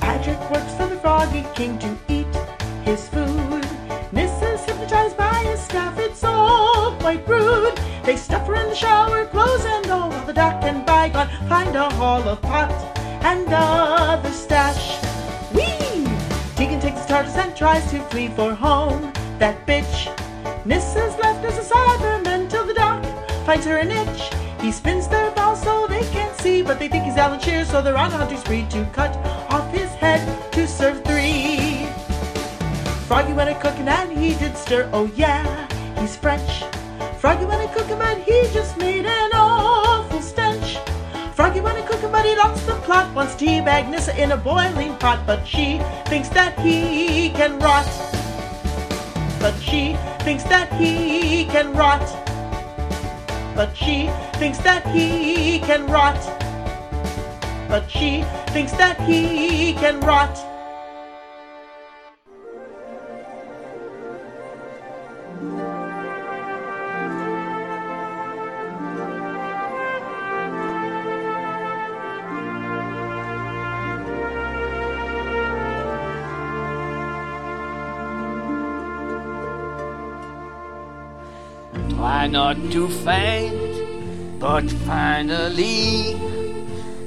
Patrick 0.00 0.40
works 0.50 0.74
for 0.74 0.88
the 0.88 0.96
Froggy 0.96 1.46
King 1.54 1.78
to 1.78 1.96
eat 2.08 2.34
his 2.84 3.08
food. 3.08 3.64
Nyssa's 4.12 4.64
hypnotized 4.64 5.16
by 5.16 5.44
his 5.44 5.60
staff, 5.60 5.96
it's 5.98 6.24
all 6.24 6.96
quite 6.96 7.26
rude. 7.28 7.78
They 8.02 8.16
stuff 8.16 8.48
her 8.48 8.56
in 8.56 8.68
the 8.68 8.74
shower, 8.74 9.26
clothes 9.26 9.64
and 9.64 9.86
all, 9.92 10.10
while 10.10 10.26
the 10.26 10.32
doc 10.32 10.64
and 10.64 10.84
Bygone 10.84 11.28
find 11.48 11.76
a 11.76 11.88
haul 11.90 12.28
of 12.28 12.42
pot 12.42 12.99
and 13.22 13.46
other 13.50 14.32
stash. 14.32 14.98
Whee! 15.52 16.04
Tegan 16.56 16.80
takes 16.80 17.04
the 17.04 17.14
TARDIS 17.14 17.36
and 17.36 17.56
tries 17.56 17.90
to 17.90 18.00
flee 18.10 18.28
for 18.28 18.54
home. 18.54 19.12
That 19.38 19.66
bitch. 19.66 20.08
Nyssa's 20.64 21.18
left 21.18 21.44
as 21.44 21.58
a 21.58 21.74
Cyberman 21.74 22.50
till 22.50 22.66
the 22.66 22.74
doc 22.74 23.04
finds 23.46 23.66
her 23.66 23.78
an 23.78 23.90
itch. 23.90 24.30
He 24.60 24.70
spins 24.70 25.08
their 25.08 25.30
balls 25.30 25.62
so 25.62 25.86
they 25.86 26.02
can't 26.10 26.36
see, 26.36 26.62
but 26.62 26.78
they 26.78 26.88
think 26.88 27.04
he's 27.04 27.16
Alan 27.16 27.40
Shearer, 27.40 27.64
so 27.64 27.80
they're 27.80 27.96
on 27.96 28.12
a 28.12 28.16
hunting 28.16 28.38
spree 28.38 28.66
to 28.70 28.84
cut 28.92 29.16
off 29.50 29.72
his 29.72 29.90
head 29.94 30.20
to 30.52 30.66
serve 30.66 31.02
three. 31.04 31.86
Froggy 33.06 33.32
went 33.32 33.50
a 33.50 33.54
cooking 33.58 33.88
and 33.88 34.12
he 34.12 34.34
did 34.34 34.56
stir. 34.56 34.88
Oh 34.92 35.10
yeah, 35.16 35.44
he's 35.98 36.14
French. 36.16 36.64
Froggy 37.18 37.44
went 37.46 37.68
a 37.68 37.74
cooking 37.74 38.00
and 38.00 38.22
he 38.22 38.42
just 38.52 38.76
made 38.76 39.06
an 39.06 39.29
he 42.24 42.36
lost 42.36 42.66
the 42.66 42.74
plot. 42.86 43.14
Wants 43.14 43.34
teabag 43.34 43.88
Nyssa 43.90 44.20
in 44.20 44.32
a 44.32 44.36
boiling 44.36 44.96
pot, 44.98 45.26
but 45.26 45.46
she 45.46 45.80
thinks 46.06 46.28
that 46.30 46.58
he 46.58 47.30
can 47.30 47.58
rot. 47.58 47.86
But 49.40 49.54
she 49.60 49.96
thinks 50.20 50.44
that 50.44 50.72
he 50.74 51.44
can 51.46 51.72
rot. 51.72 52.04
But 53.54 53.76
she 53.76 54.10
thinks 54.34 54.58
that 54.58 54.86
he 54.88 55.60
can 55.60 55.86
rot. 55.86 56.20
But 57.68 57.90
she 57.90 58.24
thinks 58.52 58.72
that 58.72 59.00
he 59.00 59.74
can 59.74 60.00
rot. 60.00 60.49
Not 82.30 82.56
to 82.70 82.88
faint, 82.88 84.38
but 84.38 84.70
finally 84.70 86.14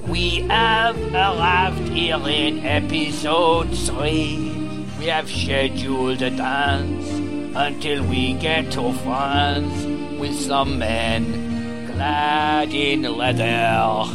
we 0.08 0.42
have 0.50 0.98
arrived 1.14 1.88
here 1.90 2.20
in 2.28 2.66
episode 2.66 3.70
3. 3.70 4.88
We 5.00 5.06
have 5.06 5.30
scheduled 5.30 6.22
a 6.22 6.30
dance 6.30 7.10
until 7.56 8.04
we 8.06 8.34
get 8.34 8.72
to 8.74 8.92
France 8.94 10.20
with 10.20 10.36
some 10.36 10.80
men 10.80 11.88
clad 11.88 12.74
in 12.74 13.04
leather. 13.04 14.06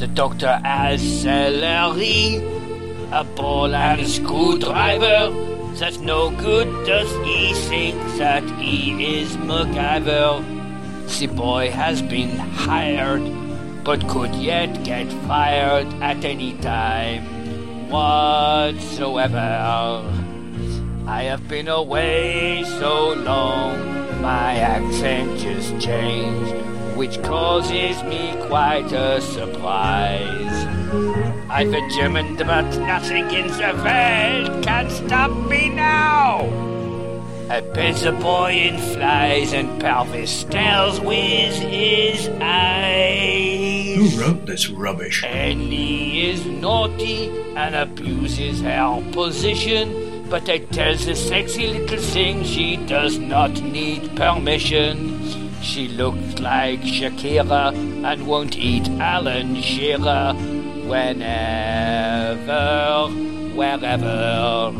The 0.00 0.08
doctor 0.08 0.60
has 0.64 1.00
celery, 1.22 2.36
a 3.12 3.22
ball 3.22 3.72
and 3.72 4.00
a 4.00 4.08
screwdriver. 4.08 5.51
That's 5.78 5.98
no 5.98 6.30
good, 6.30 6.68
does 6.86 7.10
he 7.26 7.54
think 7.54 7.96
that 8.18 8.44
he 8.60 9.20
is 9.20 9.36
MacGyver? 9.36 10.42
The 11.18 11.26
boy 11.26 11.70
has 11.70 12.00
been 12.00 12.38
hired, 12.38 13.22
but 13.82 14.06
could 14.08 14.34
yet 14.36 14.84
get 14.84 15.12
fired 15.26 15.88
at 16.00 16.24
any 16.24 16.54
time 16.58 17.24
whatsoever. 17.90 19.38
I 21.06 21.24
have 21.24 21.48
been 21.48 21.68
away 21.68 22.64
so 22.64 23.14
long, 23.14 24.22
my 24.22 24.54
accent 24.54 25.40
just 25.40 25.78
changed, 25.80 26.54
which 26.96 27.20
causes 27.22 28.02
me 28.04 28.34
quite 28.46 28.92
a 28.92 29.20
surprise. 29.20 30.61
I've 31.54 31.70
a 31.74 31.86
German, 31.90 32.36
but 32.36 32.62
nothing 32.78 33.30
in 33.30 33.46
the 33.46 33.74
world 33.84 34.64
can 34.64 34.88
stop 34.88 35.30
me 35.50 35.68
now. 35.68 36.48
The 37.46 38.12
boy 38.18 38.52
in 38.52 38.78
flies 38.78 39.52
and 39.52 39.78
pelvis 39.78 40.30
stares 40.30 40.98
with 40.98 41.54
his 41.58 42.30
eyes. 42.40 43.96
Who 43.96 44.18
wrote 44.18 44.46
this 44.46 44.70
rubbish? 44.70 45.22
Ellie 45.26 46.30
is 46.30 46.46
naughty 46.46 47.28
and 47.54 47.74
abuses 47.74 48.62
her 48.62 49.02
position, 49.12 50.26
but 50.30 50.48
I 50.48 50.56
tell 50.56 50.96
the 50.96 51.14
sexy 51.14 51.66
little 51.66 51.98
thing 51.98 52.44
she 52.44 52.78
does 52.78 53.18
not 53.18 53.50
need 53.60 54.16
permission. 54.16 55.20
She 55.60 55.88
looks 55.88 56.38
like 56.40 56.80
Shakira 56.80 57.74
and 58.04 58.26
won't 58.26 58.56
eat 58.56 58.88
Alan 58.88 59.60
Shearer 59.60 60.34
whenever, 60.88 62.48
wherever. 63.54 64.72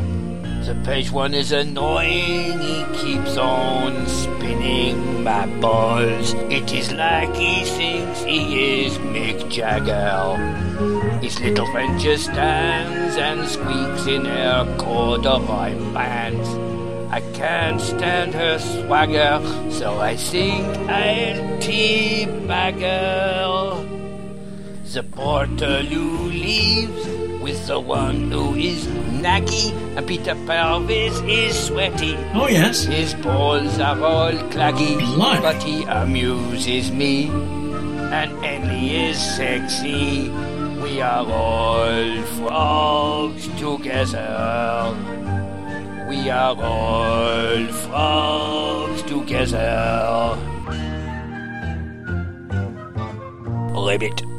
The 0.65 0.75
page 0.85 1.11
one 1.11 1.35
is 1.35 1.51
annoying, 1.53 2.61
he 2.61 2.85
keeps 2.95 3.37
on 3.37 4.07
spinning 4.07 5.25
my 5.25 5.47
balls. 5.61 6.35
It 6.51 6.73
is 6.73 6.93
like 6.93 7.35
he 7.35 7.65
thinks 7.65 8.23
he 8.23 8.85
is 8.85 8.97
Mick 8.99 9.51
Jagger. 9.51 10.39
His 11.21 11.41
little 11.41 11.67
friend 11.73 12.01
just 12.01 12.25
stands 12.25 13.17
and 13.17 13.49
squeaks 13.49 14.07
in 14.07 14.25
her 14.25 14.77
corduroy 14.79 15.75
pants. 15.93 16.49
I 17.11 17.21
can't 17.35 17.81
stand 17.81 18.33
her 18.35 18.59
swagger, 18.59 19.43
so 19.71 19.99
I 19.99 20.17
think 20.17 20.65
I'll 20.89 21.59
teabag 21.61 22.81
her. 22.81 23.62
The 24.93 25.03
Portaloo 25.03 26.29
leaves 26.29 27.07
with 27.43 27.67
the 27.67 27.81
one 27.81 28.31
who 28.31 28.55
is 28.55 28.87
naggy, 29.25 29.73
and 29.97 30.07
Peter 30.07 30.35
Pelvis 30.47 31.19
is 31.21 31.59
sweaty. 31.59 32.15
Oh, 32.35 32.47
yes. 32.47 32.85
His 32.85 33.15
balls 33.15 33.79
are 33.79 33.99
all 34.05 34.33
claggy, 34.53 35.01
oh, 35.01 35.15
Blimey. 35.17 35.41
but 35.41 35.63
he 35.63 35.85
amuses 35.85 36.93
me. 36.93 37.31
And 37.31 38.33
Ellie 38.45 39.09
is 39.09 39.19
sexy. 39.37 40.29
We 40.83 41.01
are 41.01 41.25
all 41.25 42.23
frogs 42.37 43.49
together. 43.59 44.95
We 46.07 46.29
are 46.29 46.55
all 46.55 47.67
frogs 47.73 49.03
together. 49.05 50.37
Ribbit. 53.75 54.32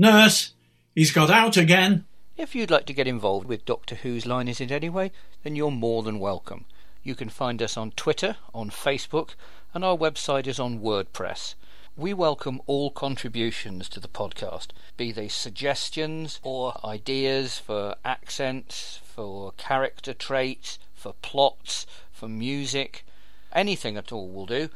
Nurse, 0.00 0.54
he's 0.94 1.12
got 1.12 1.28
out 1.28 1.58
again. 1.58 2.06
If 2.34 2.54
you'd 2.54 2.70
like 2.70 2.86
to 2.86 2.94
get 2.94 3.06
involved 3.06 3.46
with 3.46 3.66
Doctor 3.66 3.96
Who's 3.96 4.24
Line 4.24 4.48
Is 4.48 4.58
It 4.58 4.70
Anyway, 4.70 5.12
then 5.42 5.56
you're 5.56 5.70
more 5.70 6.02
than 6.02 6.18
welcome. 6.18 6.64
You 7.02 7.14
can 7.14 7.28
find 7.28 7.60
us 7.60 7.76
on 7.76 7.90
Twitter, 7.90 8.38
on 8.54 8.70
Facebook, 8.70 9.34
and 9.74 9.84
our 9.84 9.98
website 9.98 10.46
is 10.46 10.58
on 10.58 10.80
WordPress. 10.80 11.54
We 11.98 12.14
welcome 12.14 12.62
all 12.66 12.90
contributions 12.90 13.90
to 13.90 14.00
the 14.00 14.08
podcast, 14.08 14.68
be 14.96 15.12
they 15.12 15.28
suggestions 15.28 16.40
or 16.42 16.80
ideas 16.82 17.58
for 17.58 17.94
accents, 18.02 19.00
for 19.04 19.52
character 19.58 20.14
traits, 20.14 20.78
for 20.94 21.12
plots, 21.20 21.84
for 22.10 22.26
music. 22.26 23.04
Anything 23.52 23.98
at 23.98 24.12
all 24.12 24.30
will 24.30 24.46
do. 24.46 24.70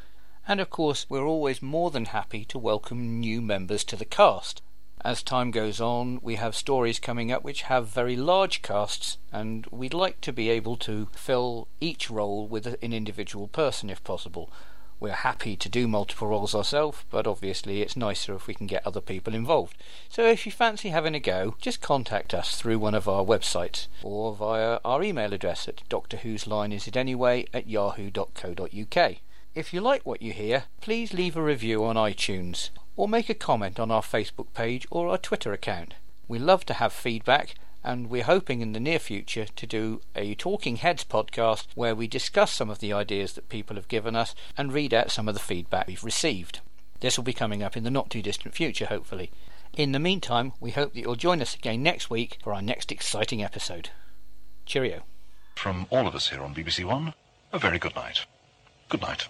And 0.47 0.61
of 0.61 0.69
course, 0.69 1.07
we're 1.09 1.25
always 1.25 1.63
more 1.63 1.91
than 1.91 2.05
happy 2.05 2.45
to 2.45 2.59
welcome 2.59 3.21
new 3.21 3.41
members 3.41 3.85
to 3.85 3.97
the 3.97 4.05
cast. 4.05 4.61
As 5.05 5.23
time 5.23 5.51
goes 5.51 5.83
on, 5.83 6.19
we 6.23 6.37
have 6.37 6.57
stories 6.57 6.99
coming 6.99 7.31
up 7.31 7.45
which 7.45 7.63
have 7.63 7.89
very 7.89 8.17
large 8.17 8.63
casts, 8.63 9.19
and 9.31 9.67
we'd 9.71 9.93
like 9.93 10.23
to 10.23 10.33
be 10.33 10.49
able 10.49 10.79
to 10.79 11.09
fill 11.13 11.69
each 11.79 12.09
role 12.09 12.49
with 12.49 12.67
an 12.67 12.95
individual 12.95 13.47
person 13.49 13.91
if 13.91 14.03
possible. 14.03 14.51
We're 14.99 15.13
happy 15.13 15.57
to 15.57 15.69
do 15.69 15.87
multiple 15.87 16.29
roles 16.29 16.55
ourselves, 16.55 17.05
but 17.11 17.27
obviously 17.27 17.83
it's 17.83 17.99
nicer 17.99 18.35
if 18.35 18.47
we 18.47 18.55
can 18.55 18.67
get 18.67 18.87
other 18.87 19.03
people 19.03 19.35
involved. 19.35 19.77
So 20.09 20.27
if 20.27 20.47
you 20.47 20.53
fancy 20.53 20.89
having 20.89 21.15
a 21.15 21.21
go, 21.21 21.57
just 21.61 21.83
contact 21.83 22.33
us 22.33 22.57
through 22.57 22.79
one 22.79 22.95
of 22.95 23.07
our 23.07 23.27
websites 23.27 23.89
or 24.03 24.35
via 24.35 24.79
our 24.87 25.03
email 25.03 25.35
address 25.35 25.69
at 25.69 25.87
Doctor 25.91 26.17
at 27.53 27.67
yahoo.co.uk. 27.67 29.17
If 29.55 29.75
you 29.75 29.81
like 29.83 30.07
what 30.07 30.23
you 30.23 30.33
hear, 30.33 30.65
please 30.81 31.13
leave 31.13 31.37
a 31.37 31.43
review 31.43 31.85
on 31.85 31.97
iTunes 31.97 32.71
or 32.97 33.09
make 33.09 33.29
a 33.29 33.35
comment 33.35 33.81
on 33.81 33.91
our 33.91 34.03
Facebook 34.03 34.47
page 34.55 34.87
or 34.91 35.09
our 35.09 35.19
Twitter 35.19 35.53
account. 35.53 35.95
We 36.29 36.39
love 36.39 36.65
to 36.67 36.75
have 36.75 36.93
feedback 36.93 37.55
and 37.85 38.09
we're 38.09 38.25
hoping 38.25 38.63
in 38.63 38.73
the 38.73 38.81
near 38.81 38.99
future 38.99 39.45
to 39.45 39.67
do 39.67 40.01
a 40.17 40.35
Talking 40.35 40.77
Heads 40.77 41.05
podcast 41.05 41.67
where 41.75 41.95
we 41.95 42.07
discuss 42.07 42.51
some 42.51 42.71
of 42.71 42.79
the 42.79 42.93
ideas 42.93 43.35
that 43.35 43.51
people 43.51 43.77
have 43.77 43.89
given 43.89 44.17
us 44.17 44.35
and 44.57 44.73
read 44.73 44.95
out 44.95 45.11
some 45.11 45.29
of 45.29 45.35
the 45.35 45.41
feedback 45.41 45.87
we've 45.87 46.03
received. 46.03 46.61
This 47.01 47.19
will 47.19 47.25
be 47.25 47.35
coming 47.35 47.63
up 47.63 47.77
in 47.77 47.85
the 47.85 47.91
not 47.91 48.09
too 48.09 48.23
distant 48.23 48.55
future, 48.55 48.87
hopefully. 48.87 49.31
In 49.75 49.93
the 49.93 49.99
meantime, 49.99 50.53
we 50.61 50.71
hope 50.71 50.95
that 50.95 51.01
you'll 51.01 51.17
join 51.17 51.43
us 51.43 51.55
again 51.55 51.83
next 51.83 52.09
week 52.09 52.39
for 52.43 52.55
our 52.55 52.63
next 52.63 52.91
exciting 52.91 53.43
episode. 53.43 53.91
Cheerio. 54.65 55.03
From 55.57 55.87
all 55.91 56.07
of 56.07 56.15
us 56.15 56.31
here 56.31 56.41
on 56.41 56.55
BBC 56.55 56.85
One, 56.85 57.13
a 57.53 57.59
very 57.59 57.79
good 57.79 57.95
night. 57.95 58.25
Good 58.89 59.03
night. 59.03 59.29